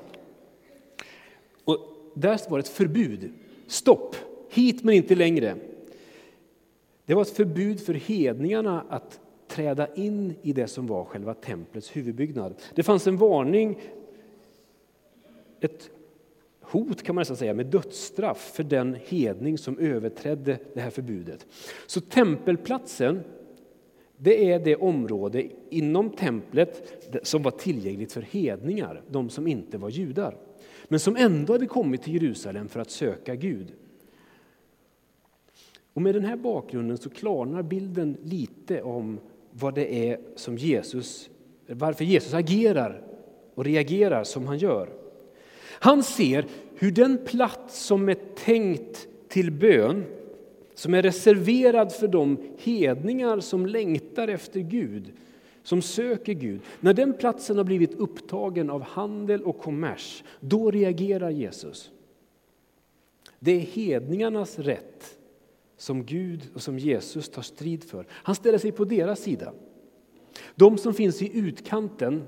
Där 2.14 2.50
var 2.50 2.58
det 2.58 2.62
ett 2.62 2.68
förbud. 2.68 3.32
Stopp! 3.68 4.16
Hit 4.50 4.84
men 4.84 4.96
inte 4.96 5.16
längre. 5.16 5.56
Det 7.06 7.14
var 7.14 7.22
ett 7.22 7.30
förbud 7.30 7.80
för 7.80 7.94
hedningarna 7.94 8.86
att 8.90 9.20
träda 9.48 9.94
in 9.94 10.36
i 10.42 10.54
det 10.54 10.68
som 10.68 10.88
var 10.88 11.06
själva 11.06 11.34
templets 11.34 11.96
huvudbyggnad. 11.96 12.56
Det 12.76 12.84
fanns 12.84 13.08
en 13.08 13.18
varning, 13.18 13.82
ett 15.60 15.90
hot 16.62 17.04
kan 17.04 17.16
man 17.16 17.22
nästan 17.22 17.38
säga, 17.38 17.54
med 17.54 17.66
dödsstraff 17.66 18.52
för 18.56 18.64
den 18.64 18.98
hedning 19.06 19.58
som 19.58 19.78
överträdde 19.80 20.60
det 20.74 20.82
här 20.82 20.90
förbudet. 20.90 21.46
Så 21.88 22.02
tempelplatsen, 22.02 23.24
det 24.18 24.52
är 24.52 24.60
det 24.60 24.76
område 24.76 25.50
inom 25.70 26.10
templet 26.10 26.94
som 27.24 27.44
var 27.44 27.52
tillgängligt 27.52 28.12
för 28.12 28.22
hedningar, 28.22 29.02
de 29.10 29.30
som 29.30 29.48
inte 29.48 29.78
var 29.78 29.90
judar, 29.90 30.38
men 30.88 31.00
som 31.00 31.16
ändå 31.16 31.54
hade 31.54 31.66
kommit 31.66 32.04
till 32.04 32.14
Jerusalem 32.14 32.68
för 32.68 32.80
att 32.80 32.92
söka 32.92 33.36
Gud. 33.36 33.74
Och 35.94 36.02
med 36.02 36.16
den 36.16 36.26
här 36.26 36.36
bakgrunden 36.36 36.98
så 36.98 37.10
klarnar 37.10 37.64
bilden 37.64 38.18
lite 38.24 38.82
om 38.82 39.20
vad 39.52 39.76
det 39.76 40.10
är 40.10 40.20
som 40.36 40.58
Jesus, 40.58 41.30
varför 41.68 42.06
Jesus 42.06 42.34
agerar 42.34 43.04
och 43.56 43.66
reagerar 43.66 44.24
som 44.24 44.48
han 44.48 44.58
gör. 44.58 44.90
Han 45.70 46.04
ser 46.04 46.46
hur 46.76 46.92
den 46.92 47.18
plats 47.26 47.86
som 47.86 48.10
är 48.10 48.18
tänkt 48.36 49.08
till 49.28 49.52
bön, 49.52 50.04
som 50.76 50.94
är 50.94 51.02
reserverad 51.02 51.94
för 51.94 52.08
de 52.08 52.38
hedningar 52.58 53.40
som 53.40 53.66
längtar 53.66 54.28
efter 54.28 54.60
Gud, 54.60 55.12
som 55.64 55.82
söker 55.82 56.34
Gud, 56.34 56.62
när 56.80 56.94
den 56.94 57.14
platsen 57.14 57.58
har 57.58 57.64
blivit 57.64 57.94
upptagen 57.94 58.70
av 58.70 58.82
handel 58.82 59.44
och 59.44 59.60
kommers, 59.60 60.24
då 60.40 60.72
reagerar 60.72 61.30
Jesus. 61.30 61.92
Det 63.40 63.52
är 63.52 63.60
hedningarnas 63.60 64.60
rätt 64.60 65.18
som 65.78 66.06
Gud 66.06 66.50
och 66.54 66.62
som 66.62 66.80
Jesus 66.80 67.30
tar 67.30 67.42
strid 67.42 67.84
för. 67.84 68.06
Han 68.10 68.36
ställer 68.36 68.58
sig 68.58 68.72
på 68.72 68.86
deras 68.86 69.20
sida. 69.20 69.54
De 70.56 70.78
som 70.78 70.94
finns 70.94 71.22
i 71.22 71.38
utkanten, 71.38 72.24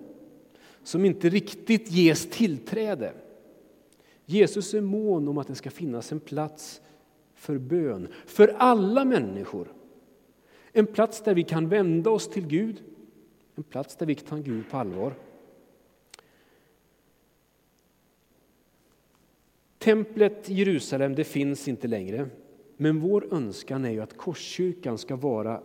som 0.84 1.06
inte 1.06 1.30
riktigt 1.30 1.92
ges 1.92 2.30
tillträde. 2.30 3.14
Jesus 4.26 4.74
är 4.74 4.82
mån 4.82 5.28
om 5.28 5.38
att 5.38 5.48
det 5.48 5.56
ska 5.56 5.70
finnas 5.70 6.12
en 6.12 6.20
plats 6.20 6.82
för 7.36 7.58
bön, 7.58 8.08
för 8.26 8.56
alla 8.58 9.06
människor. 9.06 9.74
En 10.72 10.88
plats 10.88 11.22
där 11.22 11.36
vi 11.36 11.44
kan 11.44 11.70
vända 11.70 12.10
oss 12.10 12.30
till 12.30 12.48
Gud, 12.48 12.84
en 13.56 13.64
plats 13.64 13.96
där 13.96 14.06
vi 14.06 14.16
kan 14.16 14.26
ta 14.26 14.38
Gud 14.38 14.70
på 14.70 14.78
allvar. 14.78 15.14
Templet 19.78 20.50
i 20.50 20.54
Jerusalem 20.54 21.16
det 21.16 21.24
finns 21.24 21.68
inte 21.68 21.88
längre. 21.88 22.30
Men 22.78 23.00
vår 23.00 23.34
önskan 23.34 23.86
är 23.86 23.92
ju 23.92 24.02
att 24.02 24.18
Korskyrkan 24.18 24.98
ska 24.98 25.16
vara 25.16 25.62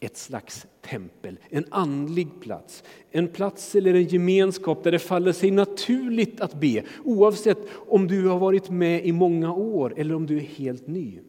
ett 0.00 0.16
slags 0.16 0.66
tempel, 0.80 1.38
en 1.48 1.64
andlig 1.70 2.40
plats. 2.40 2.84
En 3.10 3.28
plats 3.28 3.74
eller 3.74 3.94
en 3.94 4.04
gemenskap 4.04 4.84
där 4.84 4.92
det 4.92 4.98
faller 4.98 5.32
sig 5.32 5.50
naturligt 5.50 6.40
att 6.40 6.54
be 6.54 6.84
oavsett 7.04 7.58
om 7.72 8.06
du 8.06 8.26
har 8.26 8.38
varit 8.38 8.70
med 8.70 9.06
i 9.06 9.12
många 9.12 9.52
år 9.52 9.94
eller 9.96 10.14
om 10.14 10.26
du 10.26 10.36
är 10.36 10.40
helt 10.40 10.86
ny. 10.86 11.20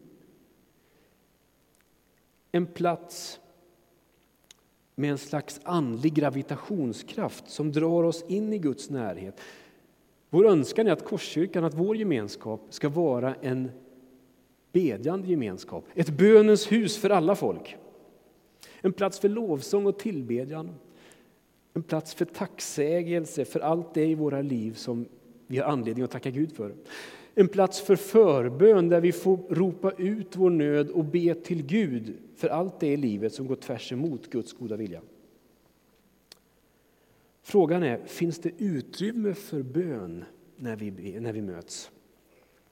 En 2.52 2.66
plats 2.66 3.40
med 4.96 5.12
en 5.12 5.18
slags 5.18 5.60
andlig 5.64 6.14
gravitationskraft 6.14 7.50
som 7.50 7.72
drar 7.72 8.04
oss 8.04 8.26
in 8.28 8.54
i 8.54 8.58
Guds 8.58 8.90
närhet. 8.90 9.40
Vår 10.30 10.48
önskan 10.48 10.88
är 10.88 10.92
att 10.92 11.06
Korskyrkan, 11.06 11.64
att 11.64 11.74
vår 11.74 11.98
gemenskap 11.98 12.62
ska 12.70 12.90
vara 12.90 13.36
en 13.36 13.72
bedjande 14.72 15.28
gemenskap, 15.28 15.86
ett 15.94 16.10
bönens 16.10 16.72
hus 16.72 16.98
för 16.98 17.10
alla 17.10 17.36
folk. 17.36 17.78
En 18.82 18.94
plats 18.94 19.20
för 19.20 19.30
lovsång 19.30 19.86
och 19.86 20.00
tillbedjan, 20.00 20.70
en 21.74 21.84
plats 21.84 22.14
för 22.14 22.26
tacksägelse 22.26 23.46
för 23.46 23.60
allt 23.60 23.94
det 23.94 24.06
i 24.06 24.16
våra 24.16 24.42
liv 24.42 24.74
som 24.74 25.06
vi 25.48 25.58
har 25.58 25.66
anledning 25.66 26.04
att 26.04 26.12
tacka 26.12 26.30
Gud 26.30 26.56
för. 26.56 26.74
En 27.36 27.48
plats 27.48 27.82
för 27.82 27.96
förbön 27.96 28.90
där 28.90 29.02
vi 29.02 29.12
får 29.12 29.38
ropa 29.50 29.92
ut 29.98 30.36
vår 30.36 30.50
nöd 30.50 30.90
och 30.90 31.06
be 31.06 31.36
till 31.36 31.66
Gud 31.66 32.18
för 32.36 32.48
allt 32.48 32.80
det 32.80 32.88
i 32.88 32.98
livet 32.98 33.34
som 33.34 33.48
går 33.48 33.56
tvärs 33.56 33.92
emot 33.92 34.30
Guds 34.30 34.54
goda 34.54 34.76
vilja. 34.76 35.02
Frågan 37.42 37.84
är, 37.84 38.06
finns 38.06 38.40
det 38.40 38.52
utrymme 38.58 39.34
för 39.34 39.62
bön 39.62 40.26
när 40.56 40.76
vi, 40.76 41.20
när 41.20 41.34
vi 41.34 41.42
möts? 41.42 41.92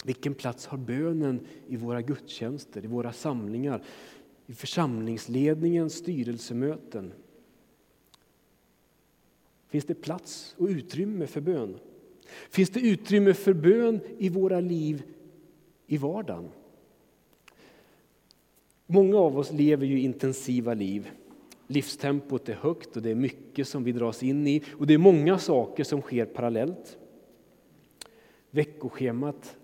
Vilken 0.03 0.33
plats 0.33 0.65
har 0.67 0.77
bönen 0.77 1.39
i 1.67 1.75
våra 1.75 2.01
gudstjänster, 2.01 2.83
i 2.85 2.87
våra 2.87 3.13
samlingar, 3.13 3.83
i 4.47 4.53
församlingsledningens 4.53 5.93
styrelsemöten? 5.93 7.13
Finns 9.67 9.85
det 9.85 9.95
plats 9.95 10.55
och 10.57 10.67
utrymme 10.67 11.27
för 11.27 11.41
bön? 11.41 11.79
Finns 12.49 12.69
det 12.69 12.79
utrymme 12.79 13.33
för 13.33 13.53
bön 13.53 13.99
i 14.17 14.29
våra 14.29 14.59
liv 14.59 15.03
i 15.87 15.97
vardagen? 15.97 16.49
Många 18.85 19.17
av 19.17 19.37
oss 19.37 19.51
lever 19.51 19.85
ju 19.85 19.99
intensiva 19.99 20.73
liv. 20.73 21.11
Livstempot 21.67 22.49
är 22.49 22.53
högt 22.53 22.95
och 22.95 23.01
det 23.01 23.09
är 23.11 23.15
mycket 23.15 23.67
som 23.67 23.83
vi 23.83 23.91
dras 23.91 24.23
in 24.23 24.47
i 24.47 24.63
och 24.71 24.87
det 24.87 24.93
är 24.93 24.97
många 24.97 25.39
saker 25.39 25.83
som 25.83 26.01
sker 26.01 26.25
parallellt. 26.25 26.97
Veckoschemat 28.51 29.57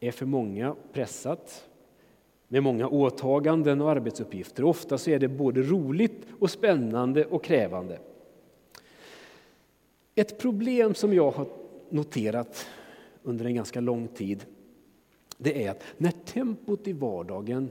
är 0.00 0.10
för 0.10 0.26
många 0.26 0.76
pressat 0.92 1.68
med 2.48 2.62
många 2.62 2.88
åtaganden 2.88 3.80
och 3.80 3.90
arbetsuppgifter. 3.90 4.64
Ofta 4.64 4.98
så 4.98 5.10
är 5.10 5.18
det 5.18 5.28
både 5.28 5.62
roligt 5.62 6.26
och 6.38 6.50
spännande 6.50 7.24
och 7.24 7.44
krävande. 7.44 7.98
Ett 10.14 10.38
problem 10.38 10.94
som 10.94 11.14
jag 11.14 11.30
har 11.30 11.46
noterat 11.90 12.66
under 13.22 13.44
en 13.44 13.54
ganska 13.54 13.80
lång 13.80 14.08
tid 14.08 14.44
det 15.38 15.64
är 15.64 15.70
att 15.70 15.82
när 15.96 16.10
tempot 16.10 16.88
i 16.88 16.92
vardagen 16.92 17.70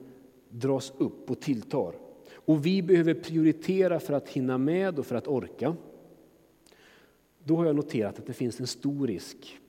dras 0.49 0.93
upp 0.97 1.31
och 1.31 1.39
tilltar 1.39 1.93
och 2.33 2.65
vi 2.65 2.81
behöver 2.81 3.13
prioritera 3.13 3.99
för 3.99 4.13
att 4.13 4.29
hinna 4.29 4.57
med 4.57 4.99
och 4.99 5.05
för 5.05 5.15
att 5.15 5.27
orka 5.27 5.75
då 7.43 7.55
har 7.55 7.65
jag 7.65 7.75
noterat 7.75 8.19
att 8.19 8.27
det 8.27 8.33
finns 8.33 8.59
en 8.59 8.67
stor 8.67 9.07
risk 9.07 9.59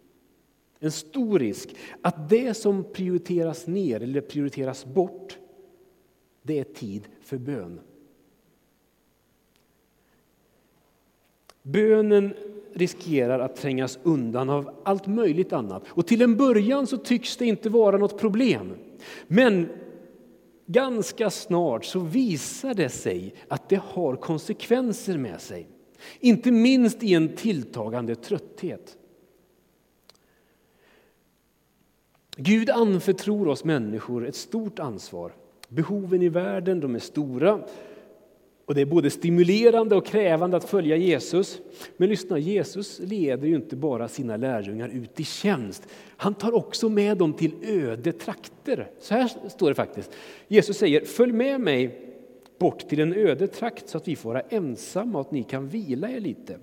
en 0.79 0.91
stor 0.91 1.39
risk 1.39 1.77
att 2.01 2.29
det 2.29 2.55
som 2.55 2.85
prioriteras 2.93 3.67
ner 3.67 4.03
eller 4.03 4.21
prioriteras 4.21 4.85
bort, 4.85 5.39
det 6.43 6.59
är 6.59 6.65
tid 6.65 7.09
för 7.21 7.39
bön. 7.39 7.81
Bönen 11.62 12.35
riskerar 12.75 13.39
att 13.39 13.57
trängas 13.57 13.99
undan 14.03 14.51
av 14.51 14.71
allt 14.85 15.07
möjligt 15.07 15.53
annat. 15.53 15.85
Och 15.89 16.07
till 16.07 16.23
en 16.23 16.37
början 16.37 16.87
så 16.87 16.97
tycks 16.97 17.37
det 17.37 17.47
inte 17.47 17.69
vara 17.69 17.99
något 17.99 18.19
problem. 18.19 18.75
Men 19.27 19.69
ganska 20.67 21.31
snart 21.31 21.85
så 21.85 22.01
visar 22.01 22.75
det 22.75 22.89
sig 22.89 23.35
att 23.49 23.69
det 23.69 23.81
har 23.85 24.17
konsekvenser 24.17 25.19
med 25.19 25.41
sig. 25.41 25.67
Inte 26.21 26.51
minst 26.51 27.03
i 27.03 27.15
en 27.15 27.29
tilltagande 27.29 28.15
trötthet. 28.15 28.97
Gud 32.37 32.70
anförtror 32.70 33.49
oss 33.49 33.64
människor 33.64 34.27
ett 34.27 34.37
stort 34.37 34.79
ansvar. 34.79 35.33
Behoven 35.68 36.22
i 36.22 36.29
världen 36.29 36.81
de 36.81 36.94
är 36.94 36.99
stora 36.99 37.61
och 38.66 38.75
det 38.75 38.81
är 38.81 38.87
både 38.87 39.11
stimulerande 39.11 39.96
och 39.96 40.07
krävande 40.07 40.57
att 40.57 40.64
följa 40.64 40.96
Jesus. 40.96 41.61
Men 41.96 42.09
lyssna, 42.09 42.38
Jesus 42.38 43.01
leder 43.01 43.49
ju 43.49 43.55
inte 43.55 43.77
bara 43.77 44.09
sina 44.09 44.37
lärjungar 44.37 44.88
ut 44.88 45.20
i 45.20 45.25
tjänst. 45.25 45.88
Han 46.16 46.35
tar 46.35 46.55
också 46.55 46.88
med 46.88 47.18
dem 47.18 47.33
till 47.33 47.53
öde 47.62 48.12
trakter. 48.12 48.90
Så 49.01 49.14
här 49.14 49.49
står 49.49 49.68
det 49.68 49.75
faktiskt. 49.75 50.11
Jesus 50.49 50.79
säger, 50.79 51.05
följ 51.05 51.33
med 51.33 51.61
mig 51.61 52.01
bort 52.59 52.88
till 52.88 53.01
en 53.01 53.14
öde 53.14 53.46
trakt 53.46 53.88
så 53.88 53.96
att 53.96 54.09
vi 54.09 54.16
får 54.16 54.31
vara 54.31 54.40
ensamma 54.40 55.18
och 55.18 55.27
att 55.27 55.33
ni 55.33 55.42
kan 55.42 55.68
vila 55.68 56.11
er 56.11 56.20
lite. 56.20 56.59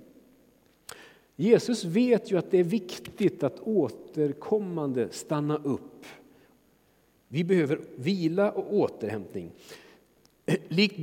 Jesus 1.35 1.83
vet 1.85 2.31
ju 2.31 2.37
att 2.37 2.51
det 2.51 2.59
är 2.59 2.63
viktigt 2.63 3.43
att 3.43 3.59
återkommande 3.59 5.09
stanna 5.11 5.57
upp. 5.57 6.05
Vi 7.27 7.43
behöver 7.43 7.81
vila 7.95 8.51
och 8.51 8.73
återhämtning. 8.73 9.51
Likt 10.67 10.99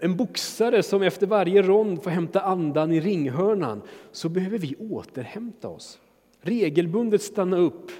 en 0.00 0.16
boxare 0.16 0.82
som 0.82 1.02
efter 1.02 1.26
varje 1.26 1.62
rond 1.62 2.02
får 2.02 2.10
hämta 2.10 2.40
andan 2.40 2.92
i 2.92 3.00
ringhörnan 3.00 3.82
så 4.12 4.28
behöver 4.28 4.58
vi 4.58 4.76
återhämta 4.76 5.68
oss. 5.68 6.00
Regelbundet 6.40 7.22
stanna 7.22 7.56
upp, 7.56 7.90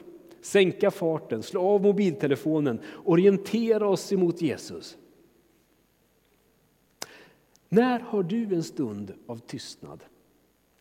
sänka 0.40 0.90
farten, 0.90 1.42
slå 1.42 1.62
av 1.62 1.82
mobiltelefonen, 1.82 2.80
orientera 3.04 3.88
oss 3.88 4.12
emot 4.12 4.42
Jesus. 4.42 4.96
När 7.68 8.00
har 8.00 8.22
du 8.22 8.54
en 8.54 8.62
stund 8.62 9.12
av 9.26 9.36
tystnad 9.36 10.04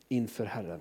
inför 0.09 0.45
Herren? 0.45 0.79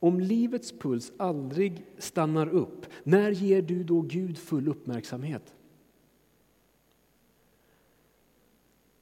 Om 0.00 0.20
livets 0.20 0.72
puls 0.72 1.12
aldrig 1.16 1.84
stannar 1.98 2.48
upp, 2.48 2.86
när 3.02 3.30
ger 3.30 3.62
du 3.62 3.84
då 3.84 4.00
Gud 4.00 4.38
full 4.38 4.68
uppmärksamhet? 4.68 5.54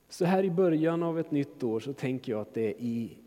Så 0.08 0.24
här 0.24 0.44
i 0.44 0.50
början 0.50 1.02
av 1.02 1.18
ett 1.18 1.30
nytt 1.30 1.62
år 1.62 1.80
så 1.80 1.92
tänker 1.92 2.32
jag 2.32 2.40
att 2.40 2.54
det 2.54 2.82
i, 2.82 3.18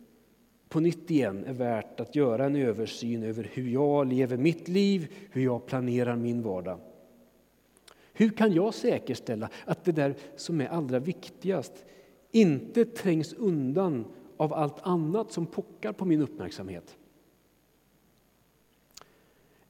på 0.69 0.79
nytt 0.79 1.11
igen 1.11 1.43
är 1.45 1.53
värt 1.53 1.99
att 1.99 2.15
göra 2.15 2.45
en 2.45 2.55
översyn 2.55 3.23
över 3.23 3.49
hur 3.53 3.69
jag 3.69 4.07
lever 4.07 4.37
mitt 4.37 4.67
liv, 4.67 5.13
hur 5.31 5.43
jag 5.43 5.65
planerar 5.65 6.15
min 6.15 6.41
vardag. 6.41 6.79
Hur 8.13 8.29
kan 8.29 8.53
jag 8.53 8.73
säkerställa 8.73 9.49
att 9.65 9.83
det 9.83 9.91
där 9.91 10.15
som 10.35 10.61
är 10.61 10.67
allra 10.67 10.99
viktigast 10.99 11.85
inte 12.31 12.85
trängs 12.85 13.33
undan 13.33 14.05
av 14.37 14.53
allt 14.53 14.79
annat 14.81 15.31
som 15.31 15.45
pockar 15.45 15.93
på 15.93 16.05
min 16.05 16.21
uppmärksamhet? 16.21 16.97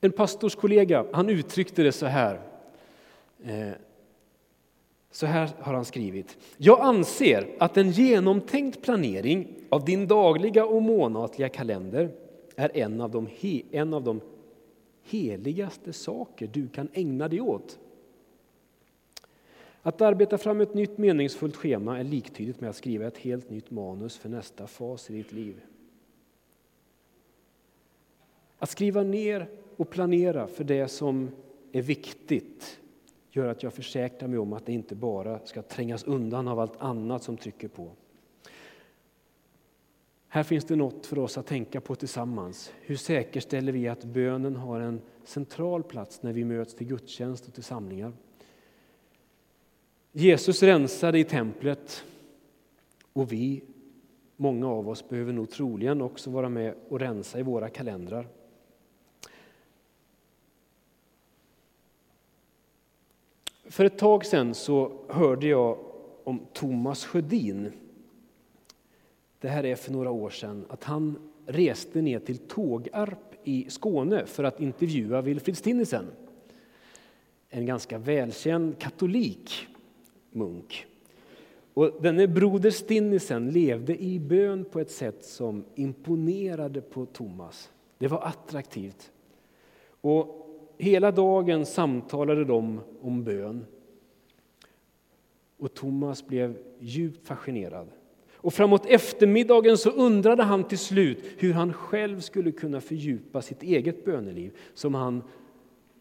En 0.02 0.12
pastorskollega 0.12 1.06
han 1.12 1.30
uttryckte 1.30 1.84
det 1.84 1.92
så 1.92 2.06
här. 2.06 2.40
Eh, 3.44 3.72
så 5.12 5.26
här 5.26 5.50
har 5.60 5.74
han 5.74 5.86
skrivit. 5.86 6.38
Jag 6.58 6.82
anser 6.82 7.48
att 7.60 7.78
en 7.78 7.92
genomtänkt 7.92 8.82
planering 8.82 9.48
av 9.70 9.86
din 9.86 10.08
dagliga 10.08 10.66
och 10.66 10.82
månatliga 10.82 11.50
kalender 11.50 12.12
är 12.56 12.78
en 12.78 13.02
av 13.02 13.12
de, 13.12 13.28
he, 13.40 13.62
en 13.72 13.94
av 13.94 14.04
de 14.04 14.22
heligaste 15.04 15.94
saker 15.94 16.50
du 16.54 16.68
kan 16.68 16.90
ägna 16.94 17.28
dig 17.28 17.42
åt. 17.42 17.80
Att 19.82 20.02
arbeta 20.02 20.38
fram 20.38 20.62
ett 20.62 20.74
nytt 20.74 20.98
meningsfullt 20.98 21.56
schema 21.56 22.00
är 22.00 22.04
liktydigt 22.04 22.62
med 22.62 22.70
att 22.70 22.76
skriva 22.76 23.08
ett 23.08 23.18
helt 23.18 23.50
nytt 23.50 23.72
manus 23.72 24.18
för 24.18 24.30
nästa 24.30 24.68
fas 24.68 25.10
i 25.10 25.14
ditt 25.14 25.32
liv. 25.32 25.62
Att 28.60 28.70
skriva 28.70 29.04
ner 29.04 29.50
och 29.80 29.90
planera 29.90 30.48
för 30.48 30.64
det 30.64 30.88
som 30.88 31.30
är 31.72 31.82
viktigt 31.82 32.80
gör 33.32 33.48
att 33.48 33.64
jag 33.64 33.74
försäkrar 33.74 34.28
mig 34.28 34.40
om 34.40 34.54
att 34.54 34.66
det 34.66 34.74
inte 34.74 34.96
bara 34.96 35.40
ska 35.46 35.62
trängas 35.62 36.04
undan 36.04 36.48
av 36.48 36.60
allt 36.60 36.82
annat 36.82 37.24
som 37.24 37.38
trycker 37.38 37.68
på. 37.68 37.92
Här 40.28 40.44
finns 40.44 40.66
det 40.66 40.76
något 40.76 41.06
för 41.06 41.20
oss 41.20 41.38
att 41.38 41.46
tänka 41.46 41.82
på 41.82 41.96
tillsammans. 41.96 42.74
Hur 42.82 42.96
säkerställer 42.96 43.72
vi 43.72 43.88
att 43.88 44.04
bönen 44.04 44.56
har 44.56 44.80
en 44.80 45.02
central 45.24 45.84
plats 45.84 46.24
när 46.24 46.34
vi 46.34 46.46
möts 46.46 46.76
till 46.76 46.88
gudstjänst 46.88 47.48
och 47.48 47.54
till 47.54 47.64
samlingar? 47.64 48.14
Jesus 50.12 50.64
rensade 50.64 51.20
i 51.20 51.24
templet 51.24 52.04
och 53.14 53.32
vi, 53.32 53.64
många 54.36 54.68
av 54.68 54.90
oss, 54.90 55.10
behöver 55.10 55.34
nog 55.34 55.50
troligen 55.50 56.02
också 56.02 56.30
vara 56.30 56.50
med 56.50 56.74
och 56.90 57.00
rensa 57.00 57.40
i 57.40 57.44
våra 57.44 57.70
kalendrar. 57.70 58.28
För 63.70 63.86
ett 63.86 63.98
tag 63.98 64.26
sedan 64.26 64.54
så 64.54 64.92
hörde 65.08 65.48
jag 65.48 65.78
om 66.24 66.46
Thomas 66.54 67.06
Sjödin. 67.06 67.72
Det 69.40 69.48
här 69.48 69.66
är 69.66 69.76
för 69.76 69.92
några 69.92 70.12
år 70.12 70.30
sedan. 70.30 70.66
Att 70.70 70.84
han 70.84 71.32
reste 71.46 72.02
ner 72.02 72.20
till 72.20 72.38
Tågarp 72.38 73.34
i 73.44 73.70
Skåne 73.70 74.26
för 74.26 74.44
att 74.44 74.60
intervjua 74.60 75.22
Wilfrid 75.22 75.58
Stinnesen. 75.58 76.06
En 77.50 77.66
ganska 77.66 77.98
välkänd 77.98 78.80
katolik 78.80 79.68
munk. 80.32 80.86
Och 81.74 82.02
denne 82.02 82.28
broder 82.28 82.72
Stinnesen 82.72 83.52
levde 83.52 84.04
i 84.04 84.20
bön 84.20 84.66
på 84.66 84.80
ett 84.80 84.92
sätt 84.92 85.26
som 85.26 85.66
imponerade 85.76 86.82
på 86.82 87.06
Thomas. 87.06 87.72
Det 87.98 88.08
var 88.08 88.22
attraktivt. 88.22 89.12
Och 90.02 90.49
Hela 90.82 91.12
dagen 91.12 91.66
samtalade 91.66 92.46
de 92.46 92.82
om 93.02 93.24
bön. 93.24 93.66
Och 95.58 95.74
Thomas 95.74 96.28
blev 96.28 96.58
djupt 96.80 97.28
fascinerad. 97.28 97.88
Och 98.34 98.54
framåt 98.54 98.86
eftermiddagen 98.86 99.78
så 99.78 99.90
undrade 99.90 100.44
han 100.44 100.64
till 100.64 100.78
slut 100.78 101.20
hur 101.38 101.54
han 101.54 101.74
själv 101.74 102.20
skulle 102.20 102.52
kunna 102.52 102.82
fördjupa 102.82 103.42
sitt 103.42 103.64
eget 103.64 104.06
böneliv 104.06 104.58
som 104.74 104.94
han 104.94 105.24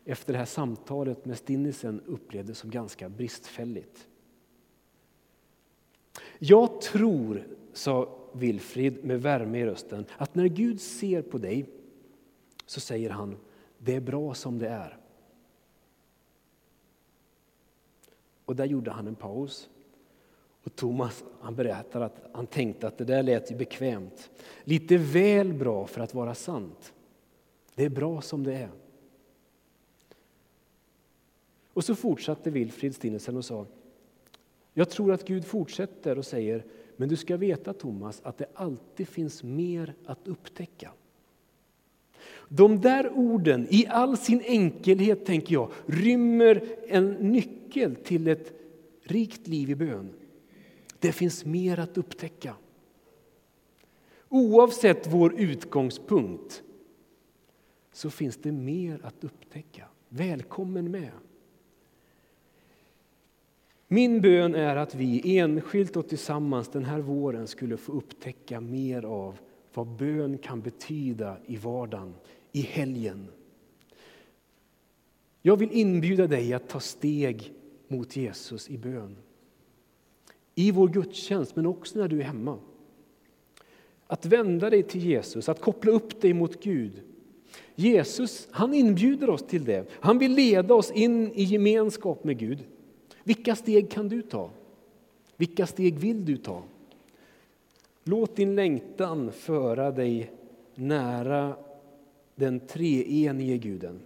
efter 0.05 0.33
det 0.33 0.39
här 0.39 0.47
samtalet 0.47 1.25
med 1.25 1.39
Stinnisen 1.39 2.01
upplevde 2.07 2.55
som 2.55 2.71
ganska 2.71 3.09
bristfälligt. 3.09 4.09
Jag 6.39 6.81
tror, 6.81 7.47
sa 7.73 8.19
Wilfrid 8.33 9.05
med 9.05 9.23
värme 9.23 9.61
i 9.61 9.67
rösten, 9.67 10.05
att 10.17 10.35
när 10.35 10.47
Gud 10.47 10.81
ser 10.81 11.23
på 11.23 11.39
dig 11.39 11.67
så 12.67 12.81
säger 12.81 13.11
han 13.11 13.37
det 13.79 13.95
är 13.95 14.01
bra 14.01 14.35
som 14.35 14.59
det 14.59 14.69
är. 14.69 14.99
Och 18.45 18.57
där 18.57 18.65
gjorde 18.65 18.91
han 18.91 19.07
en 19.07 19.15
paus. 19.15 19.69
Och 20.63 20.77
Thomas 20.77 21.25
han 21.41 21.55
berättar 21.55 22.01
att 22.01 22.21
han 22.33 22.47
tänkte 22.47 22.87
att 22.87 22.99
det 22.99 23.05
där 23.05 23.23
lät 23.23 23.51
ju 23.51 23.57
bekvämt. 23.57 24.31
Lite 24.65 24.97
väl 24.97 25.53
bra 25.53 25.87
för 25.87 26.01
att 26.01 26.15
vara 26.15 26.35
sant. 26.35 26.93
Det 27.75 27.85
är 27.85 27.91
bra 27.91 28.21
som 28.21 28.45
det 28.45 28.55
är. 28.55 28.71
Och 31.73 31.85
så 31.85 31.95
fortsatte 31.95 32.51
Wilfrid 32.51 32.95
Stinnesen 32.95 33.37
och 33.37 33.45
sa 33.45 33.67
Jag 34.75 34.91
tror 34.91 35.13
att 35.13 35.27
Gud 35.27 35.45
fortsätter 35.45 36.19
och 36.19 36.27
säger 36.27 36.65
Men 36.97 37.09
du 37.09 37.17
ska 37.17 37.37
veta 37.37 37.73
Thomas 37.73 38.21
att 38.25 38.39
det 38.39 38.47
alltid 38.55 39.09
finns 39.09 39.43
mer 39.43 39.95
att 40.07 40.29
upptäcka. 40.29 40.93
De 42.49 42.81
där 42.81 43.11
orden, 43.15 43.67
i 43.71 43.87
all 43.87 44.17
sin 44.17 44.41
enkelhet, 44.41 45.25
tänker 45.25 45.55
jag, 45.55 45.71
rymmer 45.87 46.65
en 46.89 47.11
nyckel 47.11 47.97
till 47.97 48.29
ett 48.29 48.53
rikt 49.03 49.49
liv 49.49 49.71
i 49.71 49.75
bön. 49.75 50.11
Det 50.99 51.13
finns 51.13 51.45
mer 51.45 51.79
att 51.79 51.99
upptäcka. 51.99 52.55
Oavsett 54.29 55.13
vår 55.13 55.41
utgångspunkt 55.41 56.63
så 57.93 58.11
finns 58.11 58.37
det 58.37 58.53
mer 58.53 59.01
att 59.03 59.25
upptäcka. 59.25 59.85
Välkommen 60.09 60.91
med! 60.91 61.11
Min 63.89 64.21
bön 64.21 64.55
är 64.55 64.77
att 64.77 64.95
vi 64.95 65.39
enskilt 65.39 65.97
och 65.97 66.09
tillsammans 66.09 66.69
den 66.69 66.85
här 66.85 66.99
våren 66.99 67.47
skulle 67.47 67.77
få 67.77 67.93
upptäcka 67.93 68.61
mer 68.61 69.05
av 69.05 69.39
vad 69.79 69.87
bön 69.87 70.39
kan 70.39 70.61
betyda 70.61 71.37
i 71.47 71.57
vardagen, 71.57 72.15
i 72.53 72.61
helgen. 72.61 73.29
Jag 75.43 75.57
vill 75.57 75.73
inbjuda 75.73 76.27
dig 76.27 76.53
att 76.53 76.69
ta 76.69 76.81
steg 76.81 77.53
mot 77.89 78.17
Jesus 78.17 78.71
i 78.71 78.79
bön. 78.79 79.17
I 80.55 80.71
vår 80.71 80.89
gudstjänst, 80.89 81.57
men 81.57 81.67
också 81.67 81.99
när 81.99 82.09
du 82.09 82.21
är 82.21 82.25
hemma. 82.25 82.59
Att 84.07 84.27
vända 84.27 84.71
dig 84.71 84.83
till 84.83 85.05
Jesus, 85.05 85.49
att 85.49 85.61
koppla 85.61 85.93
upp 85.93 86.21
dig 86.21 86.33
mot 86.33 86.63
Gud. 86.63 87.03
Jesus 87.75 88.49
han 88.51 88.75
inbjuder 88.75 89.31
oss 89.31 89.43
till 89.43 89.65
det. 89.65 89.87
Han 89.91 90.19
vill 90.19 90.33
leda 90.33 90.75
oss 90.75 90.91
in 90.91 91.33
i 91.33 91.43
gemenskap 91.43 92.25
med 92.25 92.39
Gud. 92.39 92.65
Vilka 93.25 93.57
steg 93.57 93.91
kan 93.91 94.09
du 94.09 94.23
ta? 94.23 94.51
Vilka 95.37 95.67
steg 95.67 95.99
vill 95.99 96.25
du 96.25 96.37
ta? 96.37 96.63
Låt 98.09 98.37
din 98.37 98.55
längtan 98.55 99.33
föra 99.33 99.91
dig 99.91 100.33
nära 100.75 101.57
den 102.35 102.61
treenige 102.61 103.59
guden. 103.59 104.01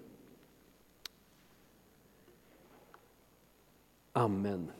Amen. 4.12 4.70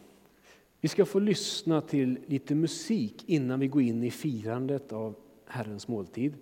Vi 0.80 0.88
ska 0.88 1.04
få 1.04 1.18
lyssna 1.18 1.80
till 1.80 2.18
lite 2.26 2.54
musik 2.54 3.24
innan 3.26 3.61
vi 3.61 3.68
går 3.68 3.82
in 3.82 4.02
i 4.02 4.11
firandet 4.11 4.92
av 4.92 5.14
Herrens 5.46 5.88
måltid. 5.88 6.35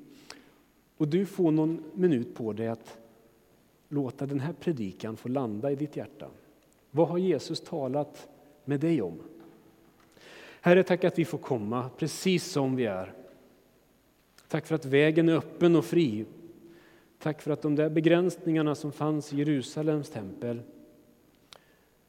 Och 0.97 1.09
du 1.09 1.27
får 1.27 1.51
någon 1.51 1.83
minut 1.95 2.35
på 2.35 2.53
dig 2.53 2.69
att 2.69 2.99
låta 3.89 4.27
den 4.27 4.41
här 4.41 4.53
predikan 4.53 5.17
få 5.17 5.29
landa 5.29 5.71
i 5.71 5.75
ditt 5.75 5.97
hjärta. 5.97 6.31
Vad 6.91 7.09
har 7.09 7.19
Jesus 7.19 7.61
talat 7.61 8.29
med 8.65 8.81
dig 8.81 9.03
om? 9.03 9.19
Herre, 10.61 10.83
tack 10.83 11.05
att 11.05 11.19
vi 11.19 11.25
får 11.25 11.39
komma 11.39 11.91
precis 11.97 12.45
som 12.45 12.77
vi 12.77 12.87
är. 12.87 13.13
Tack 14.49 14.67
för 14.67 14.75
att 14.75 14.85
vägen 14.85 15.29
är 15.29 15.37
öppen 15.37 15.77
och 15.77 15.85
fri. 15.85 16.27
Tack 17.19 17.43
för 17.43 17.51
att 17.51 17.63
de 17.63 17.75
där 17.75 17.91
begränsningarna 17.91 18.75
som 18.75 18.93
fanns 18.93 19.33
i 19.33 19.37
Jerusalems 19.37 20.11
tempel, 20.11 20.63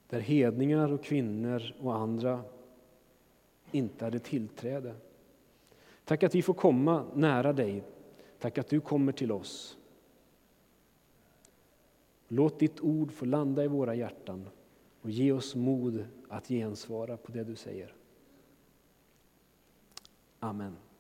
där 0.10 0.20
hedningar 0.20 0.92
och 0.92 1.04
kvinnor 1.04 1.74
och 1.80 1.96
andra 1.96 2.42
inte 3.72 4.06
hade 4.06 4.20
tillträde. 4.20 4.96
Tack 6.06 6.24
att 6.24 6.36
vi 6.36 6.42
får 6.42 6.54
komma 6.54 7.06
nära 7.14 7.54
dig. 7.54 7.84
Tack 8.40 8.58
att 8.58 8.68
du 8.68 8.80
kommer 8.80 9.12
till 9.12 9.32
oss. 9.32 9.78
Låt 12.28 12.60
ditt 12.60 12.80
ord 12.80 13.12
få 13.12 13.26
landa 13.26 13.64
i 13.64 13.68
våra 13.68 13.96
hjärtan 13.96 14.50
och 15.02 15.10
ge 15.10 15.32
oss 15.32 15.56
mod 15.56 16.06
att 16.30 16.48
gensvara 16.48 17.18
på 17.18 17.32
det 17.32 17.44
du 17.44 17.56
säger. 17.56 17.94
Amen. 20.44 20.91